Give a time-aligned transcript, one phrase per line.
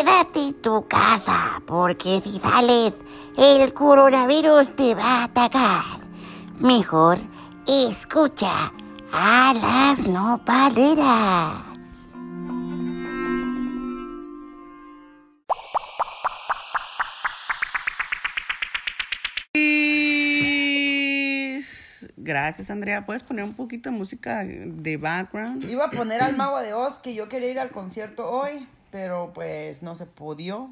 [0.00, 2.94] quédate en tu casa, porque si sales,
[3.36, 5.84] el coronavirus te va a atacar.
[6.58, 7.18] Mejor
[7.66, 8.72] escucha
[9.12, 11.64] a las nopaleras.
[22.16, 23.04] Gracias, Andrea.
[23.04, 25.64] ¿Puedes poner un poquito de música de background?
[25.64, 29.32] Iba a poner al Mago de Oz, que yo quería ir al concierto hoy, pero
[29.34, 30.70] pues no se pudo.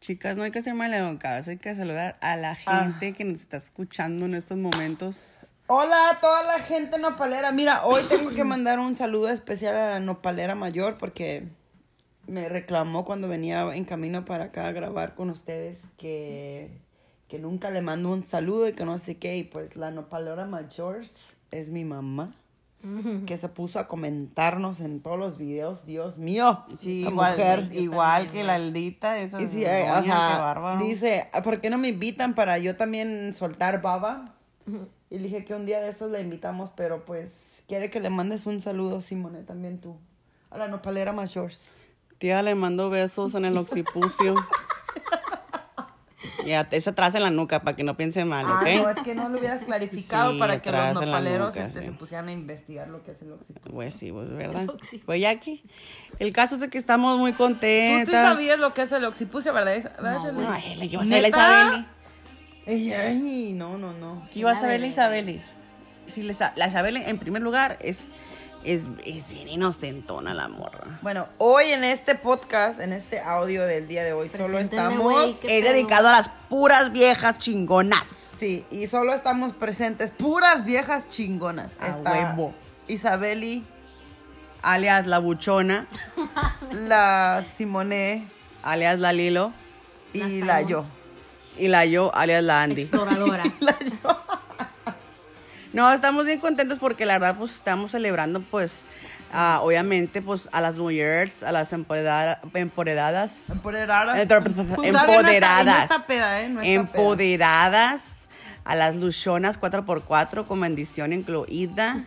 [0.00, 2.84] Chicas, no hay que ser maleducadas, hay que saludar a la Ah.
[2.84, 5.46] gente que nos está escuchando en estos momentos.
[5.68, 7.50] Hola a toda la gente nopalera.
[7.50, 11.48] Mira, hoy tengo que mandar un saludo especial a la nopalera mayor porque
[12.28, 16.70] me reclamó cuando venía en camino para acá a grabar con ustedes que,
[17.26, 19.36] que nunca le mando un saludo y que no sé qué.
[19.38, 21.00] Y pues la nopalera mayor
[21.50, 22.34] es mi mamá.
[23.26, 26.64] Que se puso a comentarnos en todos los videos, Dios mío.
[26.78, 27.68] Sí, igual, mujer.
[27.72, 30.80] igual que la aldita, esa Y sí, eh, o qué sea, bárbaro.
[30.84, 34.34] dice, ¿por qué no me invitan para yo también soltar baba?
[35.10, 37.30] Y le dije que un día de estos la invitamos, pero pues
[37.68, 39.96] quiere que le mandes un saludo, Simone, también tú.
[40.50, 41.52] A la nopalera mayor.
[42.18, 44.34] Tía, le mando besos en el occipucio.
[46.46, 48.68] y a- es atrás en la nuca para que no piense mal, Ah, ¿ok?
[48.82, 51.86] no, es que no lo hubieras clarificado Sí, para que los nopaleros nuca, este, sí.
[51.86, 53.72] se pusieran a investigar lo que es el occipucio.
[53.72, 54.66] Pues sí, pues verdad.
[55.04, 55.62] Pues ya aquí.
[56.18, 58.06] El caso es de que estamos muy contentas.
[58.06, 59.82] Tú sabías lo que es el occipucio, ¿verdad?
[60.00, 60.20] ¿Verdad?
[60.50, 61.28] Ay, le iba a hacer la.
[61.28, 61.86] Isabeli.
[62.66, 64.26] Ay, ay, no, no, no.
[64.32, 65.40] ¿Qué iba a saber la Isabeli?
[66.08, 67.98] Si la Isa- la Isabeli, en primer lugar, es,
[68.64, 70.98] es, es bien inocentona la morra.
[71.02, 75.58] Bueno, hoy en este podcast, en este audio del día de hoy, solo estamos ¿qué
[75.58, 75.72] Es pedo?
[75.74, 78.06] dedicado a las puras viejas chingonas.
[78.40, 81.72] Sí, y solo estamos presentes puras viejas chingonas.
[81.80, 82.54] A Está huevo.
[82.88, 83.64] Isabeli,
[84.62, 85.86] Alias la buchona,
[86.72, 88.26] la Simone
[88.62, 89.52] alias la Lilo,
[90.12, 90.84] y La la yo.
[91.56, 92.82] y la yo, alias la Andy.
[92.82, 93.44] Exploradora.
[95.76, 98.86] No, estamos bien contentos porque la verdad pues estamos celebrando pues
[99.30, 104.18] ah, obviamente pues a las mujeres, a las empoderadas, empoderadas, Empoderadas.
[104.18, 106.50] Empoderadas, peda, ¿eh?
[106.62, 108.04] Empoderadas,
[108.64, 112.02] a las luchonas 4x4 con bendición incluida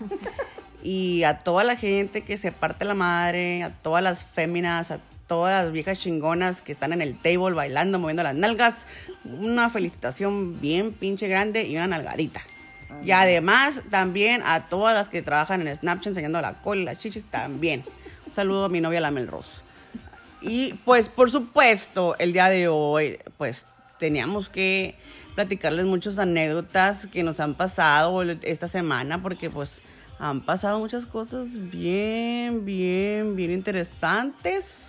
[0.82, 4.98] y a toda la gente que se parte la madre, a todas las féminas, a
[5.28, 8.88] todas las viejas chingonas que están en el table bailando, moviendo las nalgas,
[9.26, 12.42] una felicitación bien pinche grande y una nalgadita.
[13.04, 17.00] Y además también a todas las que trabajan en Snapchat enseñando la cola y las
[17.00, 17.84] chichis también.
[18.28, 19.62] Un saludo a mi novia la Melrose.
[20.42, 23.66] Y pues por supuesto, el día de hoy, pues
[23.98, 24.96] teníamos que
[25.36, 29.82] platicarles muchas anécdotas que nos han pasado esta semana, porque pues
[30.20, 34.89] han pasado muchas cosas bien, bien, bien interesantes.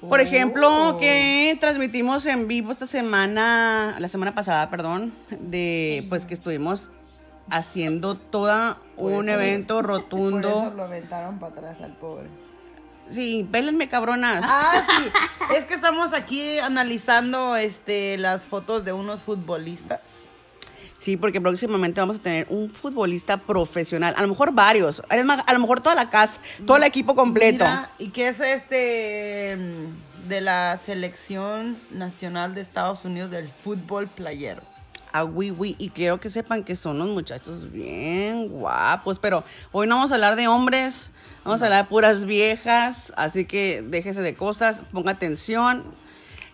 [0.00, 0.98] Por ejemplo, Oh.
[0.98, 6.90] que transmitimos en vivo esta semana, la semana pasada, perdón, de pues que estuvimos
[7.50, 10.48] haciendo todo Por un evento Por rotundo.
[10.66, 12.28] eso lo aventaron para atrás al pobre.
[13.10, 14.42] Sí, pélenme cabronas.
[14.46, 15.54] Ah, sí.
[15.56, 20.00] es que estamos aquí analizando este las fotos de unos futbolistas.
[20.98, 25.58] Sí, porque próximamente vamos a tener un futbolista profesional, a lo mejor varios, a lo
[25.60, 27.64] mejor toda la casa, todo el equipo completo.
[27.64, 34.08] Mira, y que es este mm, de la selección nacional de Estados Unidos del fútbol
[34.08, 34.62] playero.
[35.12, 39.86] A Wii Wii, y quiero que sepan que son unos muchachos bien guapos, pero hoy
[39.86, 41.12] no vamos a hablar de hombres,
[41.44, 45.84] vamos a hablar de puras viejas, así que déjese de cosas, ponga atención.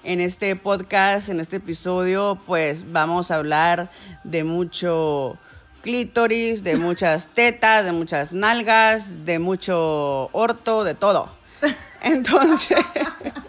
[0.04, 3.88] En este podcast, en este episodio, pues vamos a hablar
[4.22, 5.38] de mucho
[5.82, 11.30] clítoris, de muchas tetas, de muchas nalgas, de mucho orto, de todo.
[12.02, 12.76] Entonces,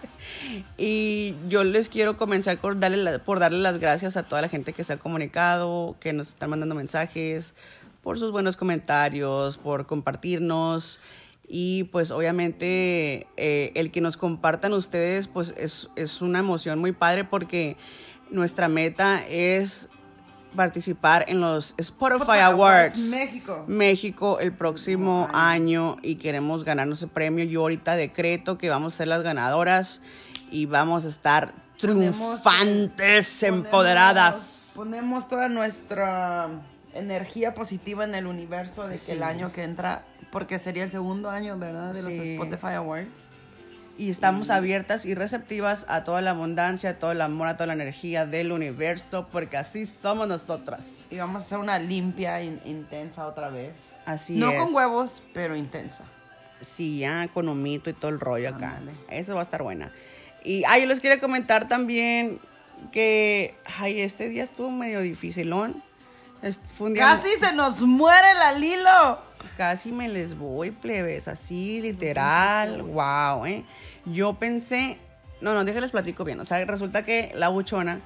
[0.77, 4.47] y yo les quiero comenzar por darle, la- por darle las gracias a toda la
[4.49, 7.53] gente que se ha comunicado, que nos están mandando mensajes,
[8.01, 10.99] por sus buenos comentarios, por compartirnos.
[11.47, 16.91] Y pues obviamente eh, el que nos compartan ustedes pues es, es una emoción muy
[16.91, 17.77] padre porque
[18.31, 19.89] nuestra meta es
[20.55, 23.09] participar en los Spotify Awards.
[23.09, 23.63] México.
[23.67, 27.45] México el próximo año y queremos ganarnos ese premio.
[27.45, 30.01] Yo ahorita decreto que vamos a ser las ganadoras
[30.49, 34.71] y vamos a estar triunfantes, Ponemos- empoderadas.
[34.75, 36.49] Ponemos toda nuestra
[36.95, 41.29] energía positiva en el universo de que el año que entra, porque sería el segundo
[41.29, 41.93] año, ¿verdad?
[41.93, 42.31] De los Sí.
[42.33, 43.09] Spotify Awards.
[43.97, 47.67] Y estamos abiertas y receptivas a toda la abundancia, a todo el amor, a toda
[47.67, 50.85] la energía del universo, porque así somos nosotras.
[51.09, 53.73] Y vamos a hacer una limpia in- intensa otra vez.
[54.05, 54.59] Así no es.
[54.61, 56.03] con huevos, pero intensa.
[56.61, 58.79] silla con humito y todo el rollo acá.
[59.09, 59.91] Eso va a estar buena.
[60.43, 62.39] Y, ay, yo les quería comentar también
[62.91, 65.81] que, ay, este día estuvo medio dificilón.
[66.99, 69.19] Casi se nos muere la Lilo.
[69.57, 73.63] Casi me les voy, plebes, así, literal, wow, ¿eh?
[74.05, 74.97] Yo pensé,
[75.41, 78.01] no, no, déjenles platico bien, o sea, resulta que la buchona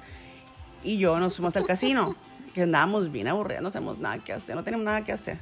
[0.82, 2.16] y yo nos fuimos al casino,
[2.54, 5.38] que andábamos bien aburridos, no hacemos nada que hacer, no tenemos nada que hacer.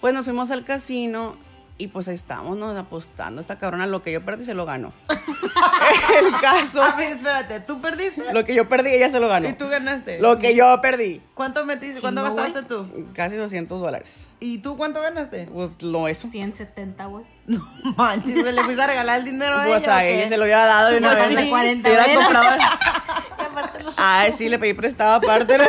[0.00, 1.36] Pues nos fuimos al casino
[1.82, 4.92] y pues ahí estamos, nos apostando, esta cabrona, lo que yo perdí se lo ganó.
[6.18, 8.32] El caso, A ver, espérate, ¿tú perdiste?
[8.32, 9.48] lo que yo perdí, ella se lo ganó.
[9.48, 10.20] ¿Y tú ganaste?
[10.20, 12.00] Lo que yo perdí, ¿Cuánto metiste?
[12.00, 13.06] ¿Cuánto Chingo, gastaste tú?
[13.14, 14.28] casi 200 dólares.
[14.38, 15.48] ¿Y tú cuánto ganaste?
[15.52, 16.28] Pues lo eso.
[16.28, 17.24] 170, güey.
[17.46, 19.94] No manches, güey, le fuiste a regalar el dinero a Pues ella.
[19.94, 20.18] a ¿o qué?
[20.20, 21.36] ella se lo hubiera dado de una Pues vez.
[21.44, 22.24] de 40 Hubiera velas.
[22.24, 22.56] comprado.
[23.38, 25.58] Y aparte los- Ay, sí, le pedí prestado aparte.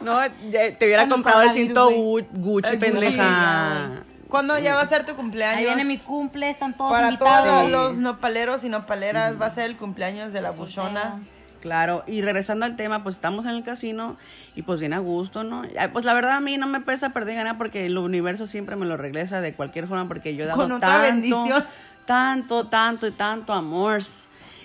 [0.00, 0.18] No,
[0.50, 1.90] te hubiera comprado el cinto
[2.32, 3.99] Gucci, pendeja.
[4.30, 5.58] ¿Cuándo ya va a ser tu cumpleaños?
[5.58, 7.44] Ahí viene mi cumple, están todos Para invitados.
[7.46, 7.70] todos Sí.
[7.72, 11.20] los nopaleros y nopaleras va a ser el cumpleaños de la buchona.
[11.60, 14.16] Claro, y regresando al tema, pues estamos en el casino
[14.56, 15.62] y pues bien a gusto, ¿no?
[15.92, 18.86] Pues la verdad a mí no me pesa perder ganar porque el universo siempre me
[18.86, 21.64] lo regresa de cualquier forma porque yo he dado Con otra tanto, bendición.
[22.06, 24.00] tanto, tanto y tanto amor.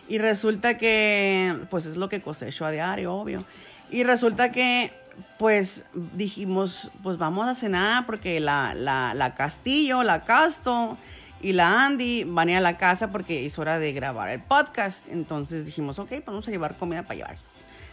[0.07, 3.43] Y resulta que, pues es lo que cosecho a diario, obvio.
[3.91, 4.93] Y resulta que,
[5.37, 5.83] pues
[6.13, 10.97] dijimos, pues vamos a cenar porque la, la, la Castillo, la Casto
[11.41, 14.41] y la Andy van a ir a la casa porque es hora de grabar el
[14.41, 15.07] podcast.
[15.09, 17.35] Entonces dijimos, ok, pues vamos a llevar comida para llevar.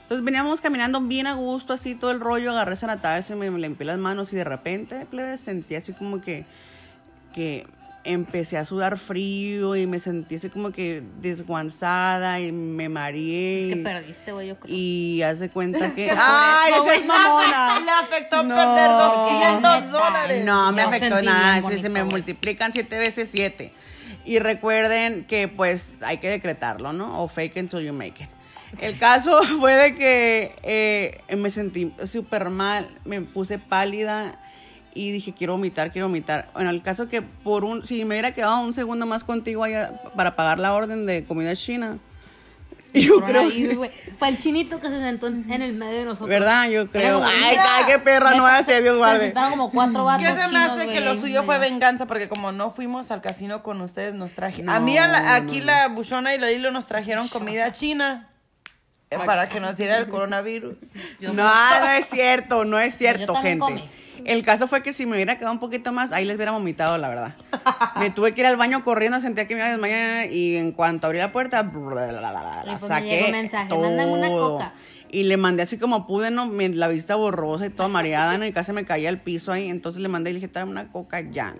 [0.02, 3.86] Entonces veníamos caminando bien a gusto, así todo el rollo, agarré Natal, se me limpié
[3.86, 5.06] las manos y de repente,
[5.38, 6.44] sentí así como que,
[7.34, 7.66] que
[8.04, 13.68] empecé a sudar frío y me sentí así como que desguanzada y me mareé.
[13.68, 14.74] Es que y- perdiste, güey, yo creo.
[14.76, 16.10] y hace cuenta que.
[16.16, 17.80] ¡Ay, esa es mamona!
[17.84, 18.54] Le afectó No.
[18.54, 20.44] perder 200 dólares.
[20.44, 21.56] No, me Yo afectó nada.
[21.56, 23.72] Si se bonito, me multiplican siete veces siete.
[24.24, 27.22] Y recuerden que, pues, hay que decretarlo, ¿no?
[27.22, 28.28] O fake it until you make it.
[28.80, 34.38] El caso fue de que eh, me sentí súper mal, me puse pálida
[34.94, 36.48] y dije, quiero vomitar, quiero vomitar.
[36.54, 39.92] Bueno, el caso que por un, si me hubiera quedado un segundo más contigo allá
[40.16, 41.98] para pagar la orden de comida china,
[42.94, 43.50] yo creo.
[44.18, 46.28] Fue el chinito que se sentó en en el medio de nosotros.
[46.28, 46.68] ¿Verdad?
[46.68, 47.20] Yo creo.
[47.20, 49.20] como- Ay, ay, qué perra, no va a ser, Dios Se guarde.
[49.20, 52.04] sentaron como cuatro vatos ¿Qué se me chinos, hace que lo suyo fue venganza?
[52.06, 54.62] Porque como no fuimos al casino con ustedes, nos traje.
[54.62, 55.66] No, a mí a la- aquí no.
[55.66, 58.28] la buchona y la Lilo nos trajeron comida china.
[59.10, 60.76] eh, Para que nos diera el coronavirus.
[61.20, 63.84] No, no es cierto, no es cierto, gente.
[64.24, 66.98] El caso fue que si me hubiera quedado un poquito más, ahí les hubiera vomitado,
[66.98, 67.34] la verdad.
[67.98, 70.72] Me tuve que ir al baño corriendo, sentía que me iba a desmayar y en
[70.72, 74.52] cuanto abrí la puerta, me saqué mensaje, "Mándame una todo.
[74.54, 74.72] coca".
[75.10, 76.50] Y le mandé así como pude, ¿no?
[76.50, 78.46] La vista borrosa y toda mareada, ¿no?
[78.46, 79.68] Y casi me caía al piso ahí.
[79.68, 81.54] Entonces le mandé y le dije, tráeme una coca ya.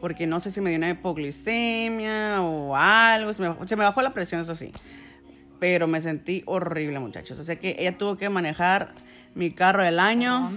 [0.00, 3.32] Porque no sé si me dio una hipoglicemia o algo.
[3.32, 4.72] Se me, bajó, se me bajó la presión, eso sí.
[5.58, 7.38] Pero me sentí horrible, muchachos.
[7.40, 8.94] O sea que ella tuvo que manejar
[9.34, 10.52] mi carro del año.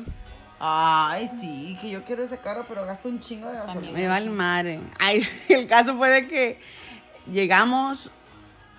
[0.66, 3.92] Ay, sí, que yo quiero ese carro, pero gasto un chingo de gasolina.
[3.92, 4.80] Me vale madre.
[4.98, 6.60] Ay, el caso fue de que
[7.30, 8.10] llegamos.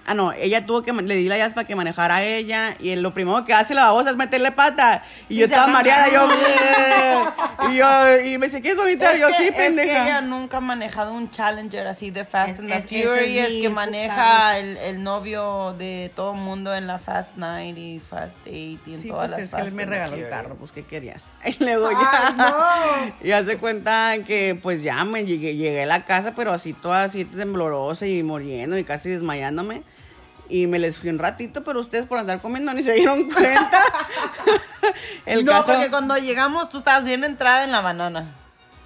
[0.07, 2.75] Ah, no, ella tuvo que, le di la llave para que manejara a ella.
[2.79, 5.03] Y lo primero que hace la babosa es meterle pata.
[5.29, 6.29] Y, Y yo se estaba mareada, yo.
[7.71, 9.15] y yo, y me dice, ¿quieres vomitar?
[9.15, 10.05] Es yo, que- sí, es que pendeja.
[10.05, 13.07] ella nunca ha manejado un Challenger así de Fast Es- and the es- ese es
[13.07, 17.99] Furious que maneja el, el novio de todo el mundo en la Fast 9 y
[17.99, 20.29] Fast 8 y en Sí, todas pues las es que Fast él me regaló el
[20.29, 21.25] carro, pues ¿qué querías?
[21.47, 22.11] Y luego ya.
[22.27, 23.15] Ay, no.
[23.29, 27.05] Y hace cuenta que pues ya me llegué, llegué a la casa, pero así toda
[27.05, 29.83] así temblorosa y muriendo y casi desmayándome.
[30.49, 33.83] Y me les fui un ratito, pero ustedes por andar comiendo ni se dieron cuenta.
[35.27, 35.67] el no, caso.
[35.73, 38.33] porque cuando llegamos tú estabas bien entrada en la banana.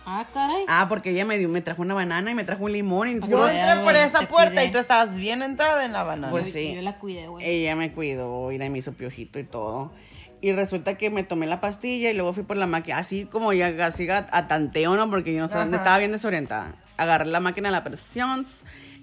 [0.07, 0.65] Ah, caray.
[0.69, 3.21] Ah, porque ella me dio, me trajo una banana y me trajo un limón y
[3.29, 4.65] Yo entré por esa puerta cuidé.
[4.67, 6.31] y tú estabas bien entrada en la banana.
[6.31, 6.75] Pues Yo- sí.
[6.77, 7.45] Yo la cuidé, güey.
[7.45, 9.93] Ella me cuidó y me hizo piojito y todo.
[10.41, 13.53] Y resulta que me tomé la pastilla y luego fui por la máquina, así como
[13.53, 15.11] ya así a, a tanteo, ¿no?
[15.11, 15.77] Porque yo no sabía, Ajá.
[15.77, 16.77] estaba bien desorientada.
[16.97, 18.47] Agarré la máquina de la presión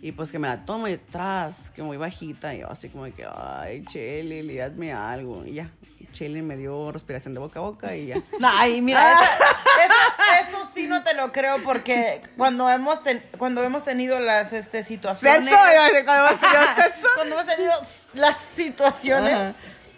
[0.05, 2.53] y pues que me la tomo y detrás, que muy bajita.
[2.53, 5.43] Y yo así como que, ay, Cheli, hazme algo.
[5.43, 5.71] Y ya,
[6.13, 8.21] Cheli me dio respiración de boca a boca y ya.
[8.43, 13.83] Ay, mira, esa- eso sí no te lo creo porque cuando hemos ten- cuando hemos
[13.83, 16.05] tenido las este situaciones ¡Sexo!
[16.05, 17.73] Cuando hemos tenido cuando hemos tenido
[18.13, 19.53] las situaciones Ajá.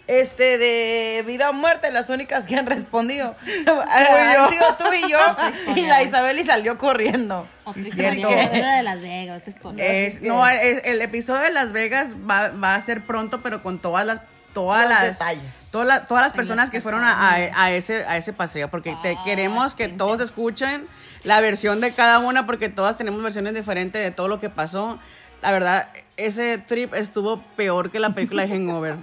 [0.07, 3.35] Este de vida o muerte, las únicas que han respondido
[3.65, 3.81] yo.
[3.81, 5.19] han sido tú y yo
[5.75, 7.47] y la Isabel y salió corriendo.
[7.73, 8.29] Sí, cierto.
[8.29, 9.43] De Las Vegas.
[9.77, 13.79] Es- no, es- el episodio de Las Vegas va, va a ser pronto, pero con
[13.79, 14.21] todas las
[14.53, 15.43] todas las detalles.
[15.71, 19.75] todas las, todas las personas que fueron a, ese a ese paseo porque te queremos
[19.75, 20.87] que todos escuchen
[21.23, 24.99] la versión de cada una porque todas tenemos versiones diferentes de todo lo que pasó.
[25.47, 25.87] La verdad,
[26.17, 28.97] ese trip estuvo peor que la película de Hangover.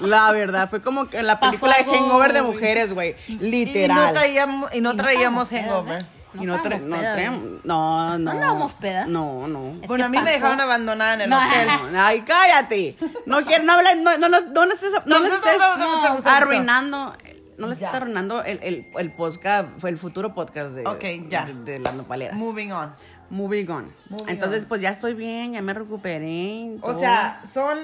[0.00, 3.16] La verdad, fue como que la película de Hangover de mujeres, güey.
[3.28, 4.12] Y no Literal.
[4.14, 6.00] traíamos, y no no traíamos hangover.
[6.00, 6.06] ¿eh?
[6.40, 8.18] Y no, tra- no no, no.
[8.18, 9.08] ¿No andábamos pedas?
[9.08, 9.74] No, no.
[9.82, 11.68] Es Bueno, a mí me dejaron abandonada en el No, hotel.
[11.98, 12.96] Ay, cállate.
[13.26, 15.76] No quiero, no hables, no, no, no, no, no estés, no, No, no, estés no,
[15.76, 16.30] no, no, no, no, no.
[16.30, 17.14] arruinando,
[17.58, 17.96] no le estés Ya.
[17.98, 21.44] arruinando el, el, el podcast, el futuro podcast de, Ok, ya.
[21.44, 22.38] de, de las nopaleras.
[22.38, 22.94] Moving on.
[23.30, 23.92] Moving on.
[24.08, 24.68] Moving Entonces, on.
[24.68, 26.76] pues ya estoy bien, ya me recuperé.
[26.82, 27.78] O sea, son.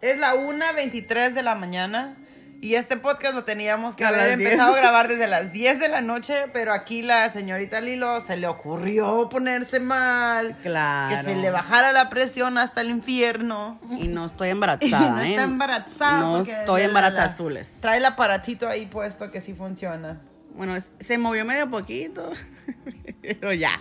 [0.00, 2.16] Es la 1.23 de la mañana.
[2.62, 4.50] Y este podcast lo teníamos que A haber las 10.
[4.50, 6.44] empezado a grabar desde las 10 de la noche.
[6.52, 10.56] Pero aquí la señorita Lilo se le ocurrió ponerse mal.
[10.62, 11.16] Claro.
[11.16, 13.80] Que se le bajara la presión hasta el infierno.
[13.98, 15.30] Y no estoy Y embarazada, no ¿eh?
[15.30, 16.18] está embarazada.
[16.20, 17.70] No estoy embarazada la- azules.
[17.80, 20.20] Trae el aparatito ahí puesto que sí funciona.
[20.54, 22.28] Bueno, se movió medio poquito,
[23.22, 23.80] pero ya.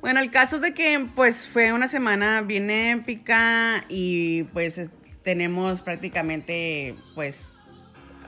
[0.00, 4.90] Bueno, el caso es de que pues fue una semana bien épica y pues es-
[5.22, 7.42] tenemos prácticamente pues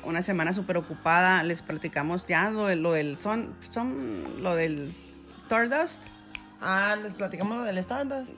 [0.05, 1.43] una semana súper ocupada.
[1.43, 4.93] Les platicamos ya lo, de- lo del son, son, lo del
[5.45, 6.03] Stardust,
[6.65, 8.33] Ah, les platicamos lo del Stardust.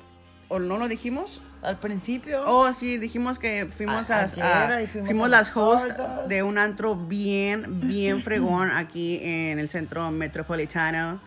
[0.48, 1.40] ¿o no lo dijimos?
[1.62, 2.42] Al principio.
[2.46, 6.28] Oh, sí, dijimos que fuimos A- fuimos las hosts Stardust.
[6.28, 11.20] de un antro bien, bien fregón aquí en el centro metropolitano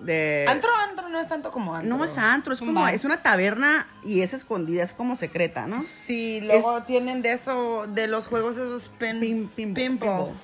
[0.00, 1.96] de Antro, antro no es tanto como antro.
[1.96, 5.82] no es antro, es como es una taberna y es escondida, es como secreta, ¿no?
[5.82, 9.98] Sí, luego tienen de eso, de los juegos esos pin, Pin- pinball, pinballs.
[10.30, 10.34] pinball.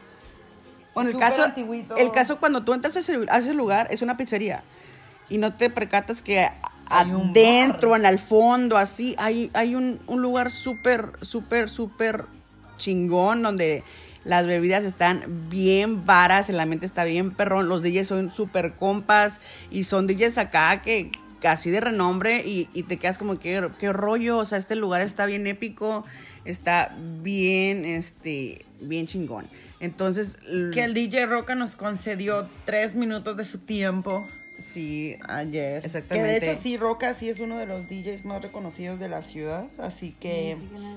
[0.95, 1.97] Bueno, el caso, antiguito.
[1.97, 4.63] el caso cuando tú entras a ese, a ese lugar es una pizzería
[5.29, 6.47] y no te percatas que
[6.89, 12.27] adentro, en el fondo, así, hay, hay un, un lugar súper, súper, súper
[12.77, 13.85] chingón donde
[14.25, 19.41] las bebidas están bien varas, el ambiente está bien perrón, los DJs son súper compas
[19.71, 21.11] y son DJs acá que
[21.41, 25.03] casi de renombre y, y te quedas como que qué rollo, o sea, este lugar
[25.03, 26.05] está bien épico,
[26.45, 29.47] está bien, este, bien chingón.
[29.81, 30.39] Entonces,
[30.73, 34.25] Que el DJ Roca nos concedió tres minutos de su tiempo
[34.61, 35.85] sí, ayer.
[35.85, 36.41] Exactamente.
[36.41, 39.23] Que de hecho sí, Roca sí es uno de los DJs más reconocidos de la
[39.23, 39.67] ciudad.
[39.79, 40.57] Así que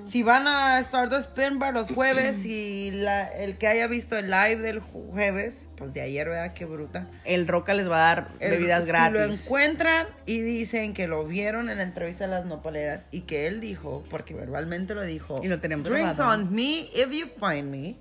[0.10, 4.30] si van a Stardust Spin Bar los jueves y la, el que haya visto el
[4.30, 6.54] live del jueves, pues de ayer, ¿verdad?
[6.54, 7.08] Qué bruta.
[7.26, 9.14] el Roca les va a dar El- bebidas Si gratis.
[9.14, 13.48] lo encuentran y dicen que lo vieron en la entrevista de las nopaleras y que
[13.48, 16.42] él dijo, porque verbalmente lo dijo, Y lo tenemos Drinks grabado.
[16.44, 17.96] on me if you find me.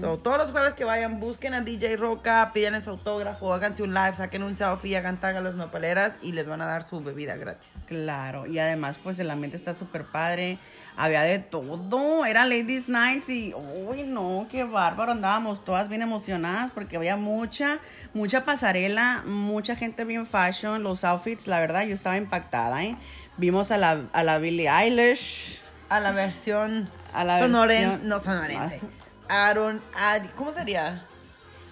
[0.00, 3.94] So, todos los jueves que vayan, busquen a DJ Roca, pídanle su autógrafo, háganse un
[3.94, 7.00] live, saquen un selfie, hagan tag a las nopaleras y les van a dar su
[7.02, 7.72] bebida gratis.
[7.86, 10.58] Claro, y además pues el ambiente está súper padre,
[10.98, 13.54] había de todo, era Ladies Nights y,
[13.86, 17.78] uy no, qué bárbaro, andábamos todas bien emocionadas porque había mucha,
[18.12, 22.96] mucha pasarela, mucha gente bien fashion, los outfits, la verdad yo estaba impactada, ¿eh?
[23.38, 28.20] Vimos a la, a la Billie Eilish, A la versión, A la sonoren, versión- no
[28.20, 28.80] sonorense.
[29.28, 29.80] Aaron,
[30.36, 31.04] ¿cómo sería?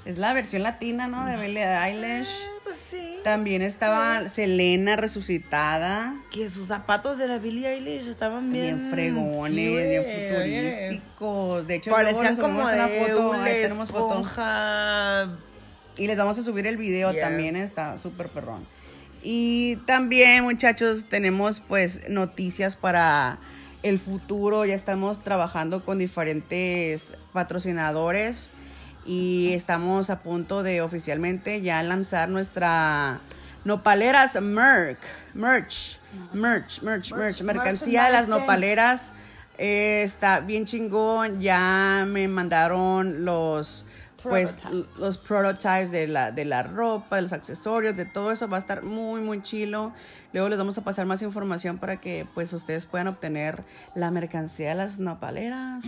[0.05, 1.25] es la versión latina, ¿no?
[1.27, 2.29] De Billie Eilish.
[2.63, 3.17] Pues sí.
[3.25, 6.15] También estaba Selena resucitada.
[6.31, 11.67] Que sus zapatos de la Billie Eilish estaban bien, Bien fregones, sí, bien futurísticos.
[11.67, 13.31] De hecho, Parecían como una foto.
[13.31, 14.09] una Ahí tenemos foto.
[14.11, 15.29] esponja.
[15.97, 17.23] Y les vamos a subir el video Yeah.
[17.29, 18.67] también, está súper perrón.
[19.23, 23.39] Y también, muchachos, tenemos pues noticias para
[23.85, 24.65] el futuro.
[24.65, 28.51] Ya estamos trabajando con diferentes patrocinadores
[29.07, 33.21] y estamos a punto de oficialmente ya lanzar nuestra
[33.65, 34.99] Nopaleras merch,
[35.33, 35.99] merch,
[36.35, 39.13] merch, merch, merch, mercancía de las nopaleras.
[39.57, 41.41] Eh, está bien chingón.
[41.41, 43.87] Ya me mandaron los
[44.23, 44.99] pues Prototypes.
[44.99, 48.61] los prototypes de la, de la ropa, de los accesorios, de todo eso va a
[48.61, 49.93] estar muy, muy chilo.
[50.35, 53.63] Luego les vamos a pasar más información para que pues ustedes puedan obtener
[53.95, 55.85] la mercancía de las nopaleras.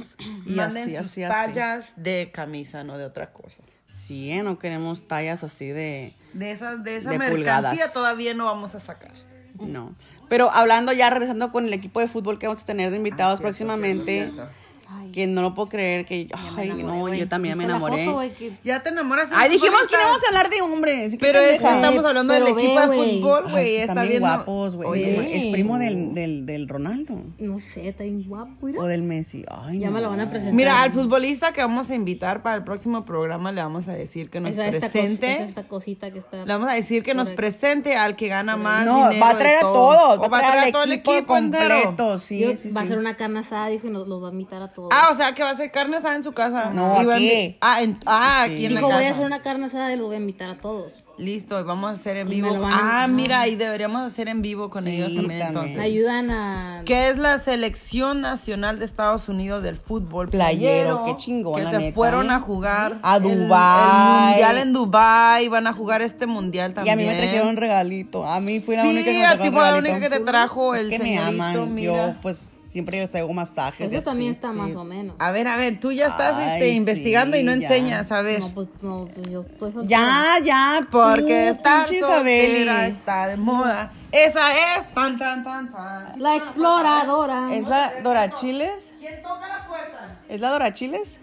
[0.46, 1.32] Y Manden así, sus así, así.
[1.52, 3.64] tallas de camisa, no de otra cosa.
[3.92, 4.44] Sí, ¿eh?
[4.44, 6.14] no queremos tallas así de...
[6.32, 7.92] De esas, de esa De mercancía pulgadas.
[7.92, 9.10] todavía no vamos a sacar.
[9.58, 9.90] No.
[10.28, 13.38] Pero hablando ya, regresando con el equipo de fútbol que vamos a tener de invitados
[13.38, 14.52] Cierto, próximamente, cierto, cierto.
[14.88, 16.26] Ay, que no lo puedo creer, que...
[16.26, 18.04] ya me Ay, enamoré, no, yo también me ¿Viste la enamoré.
[18.04, 19.28] foto, güey, que- Ya te enamoras.
[19.34, 21.10] Ay, dijimos que no íbamos a hablar de hombres.
[21.12, 23.64] ¿qué Pero es que estamos hablando del equipo de fútbol, güey.
[23.64, 24.88] es que está están bien guapos, güey.
[24.88, 27.20] Oye, Es primo del, del, del Ronaldo.
[27.38, 28.80] No sé, está bien guapo, mira.
[28.80, 29.44] O del Messi.
[29.50, 30.54] Ay, Ya me lo van a presentar.
[30.54, 34.30] Mira, al futbolista que vamos a invitar para el próximo programa le vamos a decir
[34.30, 35.32] que nos Esa, esta, cos- presente.
[35.32, 36.38] esa- esta cosita que está.
[36.44, 39.38] Le vamos a decir que nos presente al que gana más No, dinero va a
[39.38, 39.96] traer a todos.
[40.16, 40.26] todos.
[40.26, 42.18] O va a traer a todo el equipo completo.
[42.18, 42.44] Sí,
[42.76, 44.88] va a ser una carne asada, dijo, y nos los va a invitar a todo.
[44.92, 46.70] Ah, o sea, que va a hacer carne asada en su casa.
[46.72, 47.56] No, Iba a aquí.
[47.60, 48.52] Ah, en- ah, Sí.
[48.52, 49.00] aquí en la Dijo, casa.
[49.00, 50.92] voy a hacer una carne asada y los voy a invitar a todos.
[51.18, 52.56] Listo, y vamos a hacer en Y me vivo.
[52.58, 55.48] lo a- Ah, mira, y deberíamos hacer en vivo con Sí, ellos también, también.
[55.48, 55.78] entonces.
[55.80, 56.82] Ayudan a...
[56.84, 61.04] Que es la selección nacional de Estados Unidos del fútbol Playero, playero.
[61.06, 62.34] qué chingón, Que la se neta, fueron ¿eh?
[62.34, 64.26] a jugar A el- El, Dubái.
[64.28, 66.92] mundial en Dubai, van a jugar este mundial Y también.
[66.92, 68.26] a mí me trajeron un regalito.
[68.26, 70.00] A mí fui la Sí, única que me a trajo ti un fue la única
[70.00, 71.74] que te trajo Es el que me señorito, aman.
[71.74, 71.92] mira.
[72.08, 73.86] Yo, pues, siempre les hago masajes.
[73.86, 74.04] Eso así.
[74.04, 75.16] también está más o menos.
[75.18, 77.68] A ver, a ver, tú ya estás Ay, este, sí, investigando y no ya.
[77.68, 78.38] enseñas, a ver.
[78.38, 79.86] No, pues no, pues, yo estoy.
[79.86, 80.86] Ya, ya.
[80.90, 83.94] Porque estar pinche soltera está de moda.
[84.12, 86.20] Esa es tan tan tan tan.
[86.20, 87.48] La exploradora.
[87.50, 88.92] ¿Es la Dora Chiles?
[89.00, 90.20] ¿Quién toca la puerta?
[90.28, 91.20] ¿Es la Dora Chiles?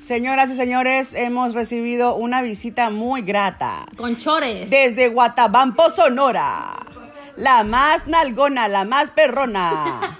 [0.00, 3.84] Señoras y señores, hemos recibido una visita muy grata.
[3.98, 4.70] Con chores.
[4.70, 6.91] Desde Guatabampo, Sonora.
[7.36, 10.16] La más nalgona, la más perrona.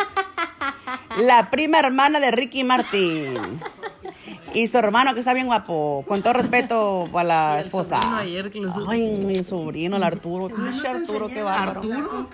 [1.19, 3.38] La prima hermana de Ricky Martin.
[4.54, 6.04] Y su hermano que está bien guapo.
[6.07, 8.19] Con todo respeto a la esposa.
[8.19, 10.54] ayer que los- Ay, mi sobrino, el Arturo.
[10.54, 11.81] Pinche Arturo, qué bárbaro.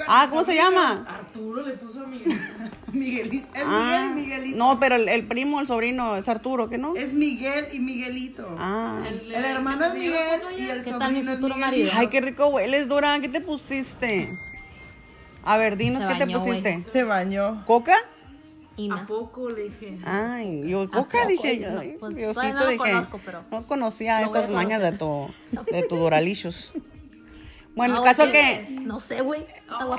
[0.09, 1.07] Ah, ¿cómo se llama?
[2.93, 3.49] Miguelito.
[3.55, 4.59] Es Ah, Miguel y Miguelito.
[4.59, 6.97] no, pero el, el primo, el sobrino, es Arturo, ¿qué no?
[6.97, 8.49] Es Miguel y Miguelito.
[8.59, 9.01] Ah.
[9.09, 11.67] El hermano es Miguel y el ¿Qué tal mi sobrino es futuro Miguelito.
[11.87, 11.91] marido?
[11.97, 13.19] Ay, qué rico hueles, Dora.
[13.21, 14.37] ¿Qué te pusiste?
[15.49, 16.85] A ver, dinos Se qué te bañó, pusiste.
[16.93, 17.65] Se bañó.
[17.65, 17.95] ¿Coca?
[18.77, 19.07] Ina.
[20.05, 21.29] Ay, yo coca poco?
[21.29, 24.41] dije, No, ay, pues, Diosito, no lo dije, conozco, pero no conocía lo voy a
[24.43, 25.31] esas mañas de tu,
[25.73, 26.71] de tu Doralicious.
[27.79, 28.81] Bueno, No, el caso ¿qué que?
[28.83, 29.47] No sé, güey.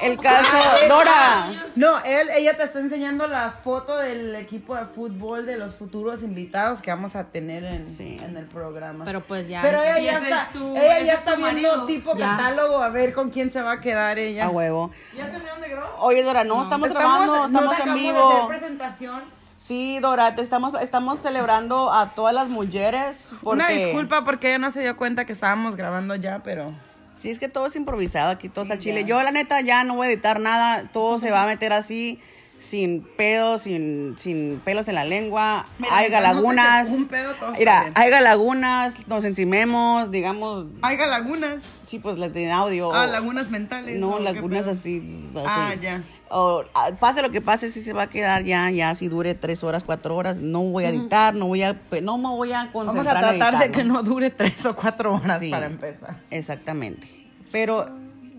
[0.04, 1.46] El caso, Ah, Dora,
[1.76, 6.22] No, él, ella te está enseñando la foto del equipo de fútbol de los futuros
[6.22, 8.20] invitados que vamos a tener en, Sí.
[8.22, 9.06] en el programa.
[9.06, 9.62] Pero pues ya.
[9.64, 11.86] Pero ella ya está, ella ya es está viendo marido.
[11.86, 12.38] tipo Ya.
[12.38, 14.46] catálogo a ver con quién se va a quedar ella.
[14.46, 14.92] a huevo.
[15.16, 15.90] ¿Ya terminaron de grabar?
[16.02, 18.32] Oye, Dora, no, estamos, grabando, estamos te en acabamos de vivo.
[18.44, 19.40] hacer presentación.
[19.58, 23.30] Sí, Dora, te estamos, estamos celebrando a todas las mujeres.
[23.44, 26.74] Porque, Una disculpa porque ella no se dio cuenta que estábamos grabando ya, pero
[27.20, 29.04] Sí, es que todo es improvisado aquí, todo es al chile.
[29.04, 30.90] Yo, la neta, ya no voy a editar nada.
[30.94, 32.20] Todo se va a meter así,
[32.60, 35.66] sin pedos, sin, sin pelos en la lengua.
[35.80, 36.90] Mira, hay lagunas.
[36.92, 41.62] un pedo, todo Mira, hay lagunas, nos encimemos, digamos, Haiga lagunas.
[41.86, 42.94] sí, pues las de audio.
[42.94, 44.00] Ah, lagunas mentales.
[44.00, 45.00] No, ¿o qué lagunas así,
[45.32, 45.44] así.
[45.46, 46.04] Ah, ya.
[46.32, 49.34] O, ah, pase lo que pase, sí se va a quedar ya, ya, si dure
[49.34, 50.40] tres horas, cuatro horas.
[50.40, 53.40] No voy a editar, no voy a, no me voy a Vamos concentrar a en
[53.40, 55.50] tratar de que no dure tres o cuatro horas Sí.
[55.50, 56.22] para empezar.
[56.30, 57.19] Exactamente.
[57.52, 57.88] Pero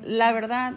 [0.02, 0.74] la verdad,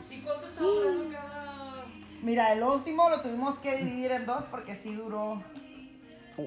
[2.21, 5.43] Mira, el último lo tuvimos que dividir en dos porque sí duró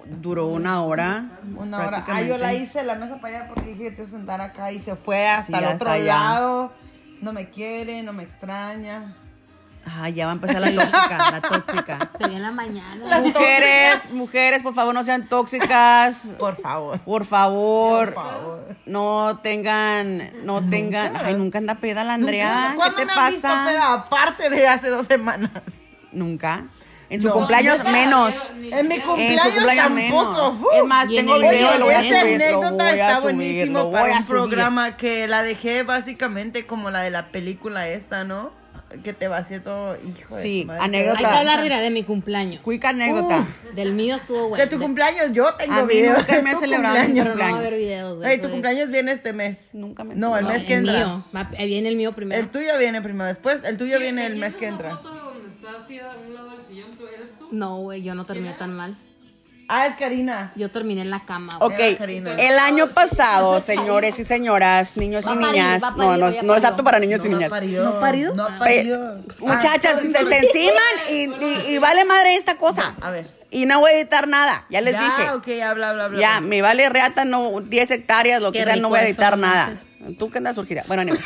[0.06, 1.38] duró una hora.
[1.56, 2.04] una hora.
[2.08, 4.80] Ah, yo la hice la mesa para allá porque dije que te sentar acá y
[4.80, 6.04] se fue hasta Sí, el hasta otro allá.
[6.18, 6.72] lado.
[7.20, 9.14] No me quiere, no me extraña.
[9.88, 12.10] Ah, ya va a empezar la tóxica, la tóxica.
[12.28, 13.20] Vi en la mañana.
[13.20, 16.28] Mujeres, mujeres, por favor, no sean tóxicas.
[16.38, 16.98] Por favor.
[17.00, 18.76] Por favor, Por favor.
[18.84, 21.16] no tengan, no tengan.
[21.16, 22.68] Ay, nunca anda peda la Andrea.
[22.70, 23.64] ¿Qué ¿Cuándo te me visto pasa?
[23.68, 23.92] peda?
[23.94, 25.50] Aparte de hace dos semanas.
[26.12, 26.64] Nunca.
[27.08, 27.34] En su No.
[27.34, 28.34] cumpleaños menos.
[28.50, 30.52] En mi En cumpleaños, su cumpleaños tampoco.
[30.52, 30.74] menos.
[30.74, 32.38] Es más, en tengo el video lo voy a Esa subir.
[32.40, 34.40] Lo anécdota voy a está subir, buenísimo lo para voy a un subir.
[34.40, 38.50] programa que la dejé básicamente como la de la película esta, ¿no?
[39.02, 40.80] Que te vacié todo, hijo de Sí, madre.
[40.82, 41.18] anécdota.
[41.18, 42.60] Hay que hablar, mira, de mi cumpleaños.
[42.62, 43.44] Cuica anécdota.
[43.74, 44.64] Del mío estuvo bueno.
[44.64, 46.16] De tu cumpleaños yo tengo A mí video.
[46.16, 47.26] nunca de me tu celebrado mi cumpleaños.
[47.26, 48.30] Pero no va a haber videos, güey.
[48.30, 49.68] Ey, tu eso es- cumpleaños viene este mes.
[49.72, 50.94] Nunca me No, el No, mes que el entra.
[51.06, 51.24] mío.
[51.34, 52.40] Va- eh, Viene el mío primero.
[52.40, 54.96] El tuyo viene primero, después el tuyo viene el mes que entra.
[54.96, 56.90] foto donde está así a un lado del sillón?
[56.96, 57.48] ¿Tú eres tú?
[57.50, 58.96] No, güey, yo no terminé tan mal.
[59.68, 60.52] Ah, es Karina.
[60.54, 61.52] Yo terminé en la cama.
[61.60, 62.34] Ok, Era Karina.
[62.36, 66.18] el año pasado, señores y señoras, niños Va y niñas, va a no, parir, no,
[66.18, 66.68] no es parió.
[66.68, 67.50] apto para niños y No niñas.
[67.50, 67.84] parió.
[67.84, 68.34] ¿No parido?
[68.34, 69.24] No Pe- parió.
[69.40, 71.14] Muchachas, Ah, se, se enciman y,
[71.70, 72.94] y- y vale madre esta cosa.
[73.00, 73.28] A ver.
[73.50, 75.30] Y no voy a editar nada, ya les ya, dije.
[75.30, 76.20] ok, habla, habla, habla.
[76.20, 79.02] Ya, me vale reata, no, 10 hectáreas, lo que Qué sea, no rico voy a
[79.02, 79.72] eso, editar no nada.
[80.18, 80.84] Tú que andas surgida.
[80.86, 81.18] Bueno, anyway.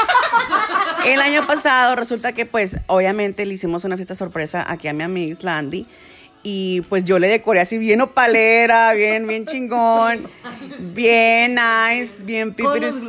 [1.07, 5.03] El año pasado resulta que, pues, obviamente le hicimos una fiesta sorpresa aquí a mi
[5.03, 5.87] amiga Landy.
[6.42, 10.26] Y pues yo le decoré así bien opalera, bien, bien chingón,
[10.94, 13.07] bien nice, bien pipiris nice,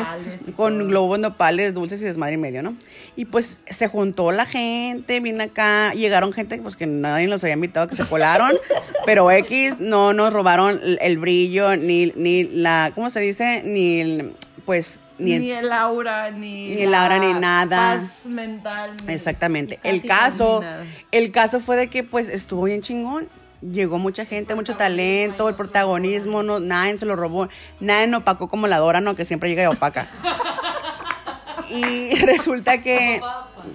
[0.00, 2.74] nopales con globos nopales, dulces y desmadre y medio, ¿no?
[3.14, 7.54] Y pues se juntó la gente, viene acá, llegaron gente pues que nadie los había
[7.54, 8.52] invitado, que se colaron,
[9.06, 13.62] pero X no nos robaron el- el brillo, ni, ni la, ¿cómo se dice?
[13.66, 14.32] Ni el,
[14.64, 16.74] pues, ni Ni, el aura, ni.
[16.74, 18.00] Ni el aura, ni nada.
[18.00, 18.90] Paz mental.
[19.06, 19.78] ni- Exactamente.
[19.82, 20.62] El caso,
[21.10, 23.28] el caso fue de que pues estuvo bien chingón.
[23.60, 28.48] Llegó mucha gente, mucho talento, el protagonismo, no, nadie se lo robó, nadie nos opacó
[28.48, 29.14] como la Dora, ¿no?
[29.14, 30.08] Que siempre llega y opaca.
[31.70, 33.20] y resulta que,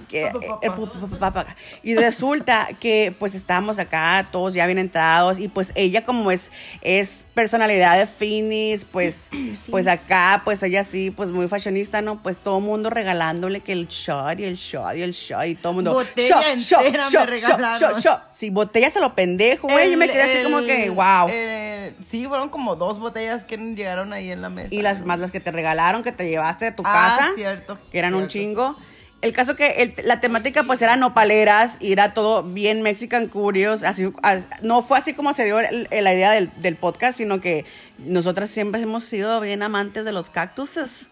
[0.10, 0.32] que,
[1.20, 1.56] papá.
[1.84, 6.52] y resulta que pues estábamos acá todos ya bien entrados y pues ella como es
[6.82, 9.30] es personalidad de finis pues
[9.72, 13.74] pues acá pues ella sí pues muy fashionista no pues todo el mundo regalándole que
[13.74, 17.26] el shot y el shot y el shot y todo el mundo Botella entera me
[17.26, 18.02] regalaron.
[18.32, 22.26] sí botella se lo pendejo güey yo me quedé así como que wow eh, sí,
[22.28, 24.74] fueron como dos botellas que llegaron ahí en la mesa.
[24.74, 27.78] y las más las que te regalaron que te llevaste de tu Ah, casa cierto,
[27.92, 28.76] que eran un chingo
[29.22, 33.84] el caso que el- la temática pues era nopaleras y era todo bien Mexican Curious
[33.84, 37.18] así as- no fue así como se dio el- el- la idea del, del podcast
[37.18, 37.66] sino que
[37.98, 41.10] nosotras siempre hemos sido bien amantes de los cactuses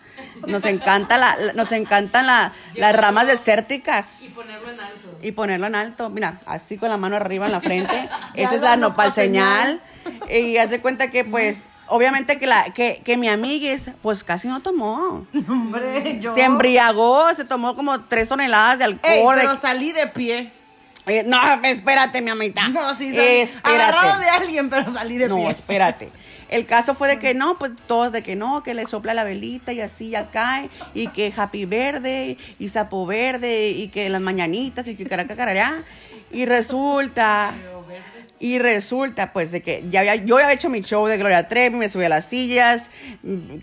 [0.48, 5.20] nos encanta la, la- nos encantan la- las ramas desérticas Y ponerlo en alto.
[5.22, 6.10] y ponerlo en alto.
[6.10, 8.08] Mira, así con la mano arriba en la frente.
[8.34, 9.82] Esa es la nopal señal.
[10.30, 14.62] Y hace cuenta que, pues, obviamente que, la, que, que mi amiguis, pues casi no
[14.62, 15.26] tomó.
[15.48, 16.34] Hombre, yo.
[16.34, 19.36] Se embriagó, se tomó como tres toneladas de Ey, alcohol.
[19.36, 20.52] de- pero salí de pie.
[21.08, 22.67] Eh, no, espérate, mi amita.
[22.69, 23.19] No, sí, salí.
[23.28, 24.19] Espérate.
[24.24, 25.50] De alguien, pero salí de No, pie.
[25.52, 26.10] espérate.
[26.50, 29.24] El caso fue de que no, pues todos de que no, que le sopla la
[29.24, 34.21] velita y así ya cae, y que happy verde, y sapo verde, y que las
[34.21, 35.84] mañanitas, y que caraca carará.
[36.32, 37.54] Y resulta,
[38.39, 41.78] y resulta, pues, de que ya había, yo había hecho mi show de Gloria Trevi,
[41.78, 42.89] me subí a las sillas,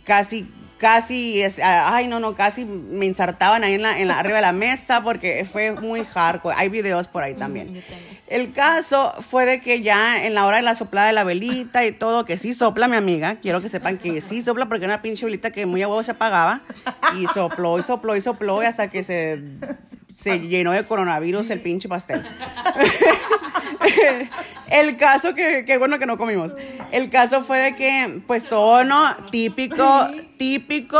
[0.04, 4.36] casi, casi, es, ay, no, no, casi me ensartaban ahí en la, en la, arriba
[4.36, 6.56] de la mesa porque fue muy hardcore.
[6.58, 7.84] Hay videos por ahí también.
[8.26, 11.84] El caso fue de que ya en la hora de la soplada de la velita
[11.84, 14.94] y todo, que sí sopla mi amiga, quiero que sepan que sí sopla porque era
[14.94, 16.62] una pinche velita que muy a huevo se apagaba
[17.16, 19.40] y sopló y sopló y sopló y hasta que se,
[20.18, 22.24] se llenó de coronavirus el pinche pastel.
[24.70, 26.54] El caso que, que bueno que no comimos.
[26.90, 29.16] El caso fue de que, pues todo, ¿no?
[29.30, 30.06] Típico,
[30.38, 30.98] típico,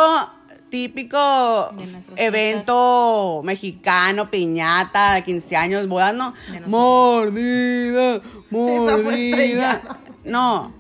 [0.69, 1.75] típico
[2.17, 6.35] evento mexicano, piñata, 15 años, bodas, ¿no?
[6.67, 9.83] Mordida, mordida.
[10.25, 10.73] No.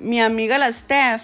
[0.00, 1.22] Mi amiga la Steph,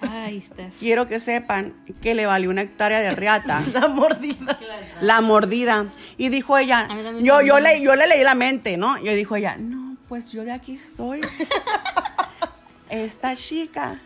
[0.00, 0.72] Ay, Steph.
[0.78, 3.62] quiero que sepan que le valió una hectárea de riata.
[3.72, 4.58] La mordida.
[5.00, 5.86] La mordida.
[6.18, 6.88] Y dijo ella,
[7.20, 8.96] yo, yo, le, yo le leí la mente, ¿no?
[8.98, 11.20] Yo dijo ella, no, pues yo de aquí soy.
[12.88, 14.00] Esta chica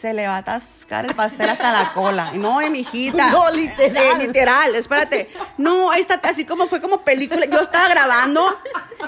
[0.00, 2.30] se le va a atascar el pastel hasta la cola.
[2.32, 3.28] No, eh, mijita.
[3.32, 4.20] No, literal.
[4.20, 5.28] Eh, literal, espérate.
[5.58, 7.44] No, esta, así como fue como película.
[7.44, 8.58] Yo estaba grabando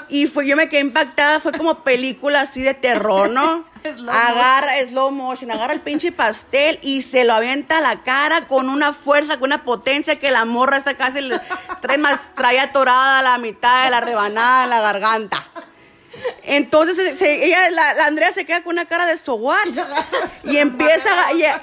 [0.09, 1.40] y fue, yo me quedé impactada.
[1.40, 3.64] Fue como película así de terror, ¿no?
[4.09, 8.68] Agarra, slow motion, agarra el pinche pastel y se lo avienta a la cara con
[8.68, 11.31] una fuerza, con una potencia que la morra está casi,
[11.81, 15.47] trae más, trae atorada la mitad de la rebanada en la garganta.
[16.44, 19.57] Entonces se- ella, la, la Andrea se queda con una cara de so what?
[20.44, 21.55] y empieza, a- y, eh,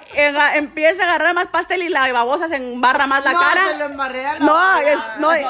[0.56, 3.62] empieza a agarrar más pastel y la babosa se embarra más la No, cara.
[3.68, 5.46] se lo la No, es- no, eh,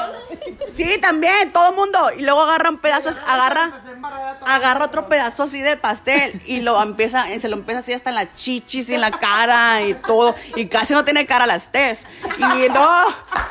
[0.74, 2.10] sí, también, todo el mundo.
[2.16, 3.70] Y luego agarra un pedazo, agarra,
[4.46, 8.16] agarra otro pedazo así de pastel y lo empieza, se lo empieza así hasta en
[8.16, 10.34] la chichis y en la cara y todo.
[10.56, 12.00] Y casi no tiene cara la Steph.
[12.38, 12.88] Y no,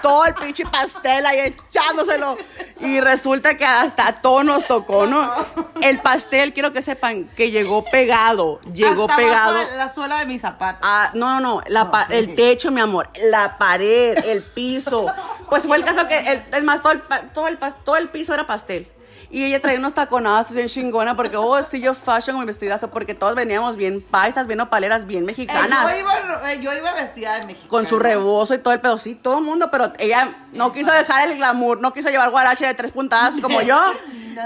[0.02, 2.38] todo el pinche pastel ahí echándoselo.
[2.82, 5.39] Y resulta que hasta a todos nos tocó, ¿no?
[5.82, 9.58] El pastel, quiero que sepan que llegó pegado, llegó Hasta pegado.
[9.78, 10.80] La suela de mi zapato.
[10.84, 12.16] Ah, no, no, no, la sí.
[12.16, 15.06] el techo, mi amor, la pared, el piso.
[15.50, 17.02] Pues fue el caso que, el- es más, todo el,
[17.34, 18.88] todo, el, todo el piso era pastel.
[19.32, 23.14] Y ella traía unos taconazos bien chingona porque, oh, sí, yo fashion mi vestidazo porque
[23.16, 25.84] todos veníamos bien paisas, bien opaleras, bien Eh, mexicanas.
[25.92, 27.68] yo, iba, eh, yo iba vestida de México.
[27.68, 30.92] Con su rebozo y todo el pedo, sí, todo el mundo, pero ella no quiso
[30.92, 33.80] dejar el glamour, no quiso llevar guarache de tres puntadas como yo,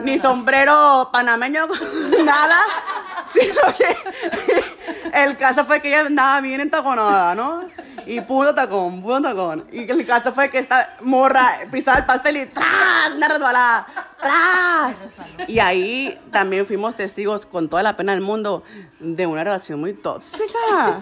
[0.01, 1.67] ni sombrero panameño,
[2.25, 2.59] nada,
[3.31, 3.95] sino que
[5.13, 7.63] el caso fue que ella andaba bien entaconada, ¿no?
[8.05, 9.65] Y puro tacón, puro tacón.
[9.71, 13.13] Y el caso fue que esta morra pisaba el pastel y ¡tras!
[13.15, 13.87] Una resbalada,
[14.21, 15.07] ¡tras!
[15.47, 18.63] Y ahí también fuimos testigos con toda la pena del mundo
[18.99, 20.99] de una relación muy tóxica.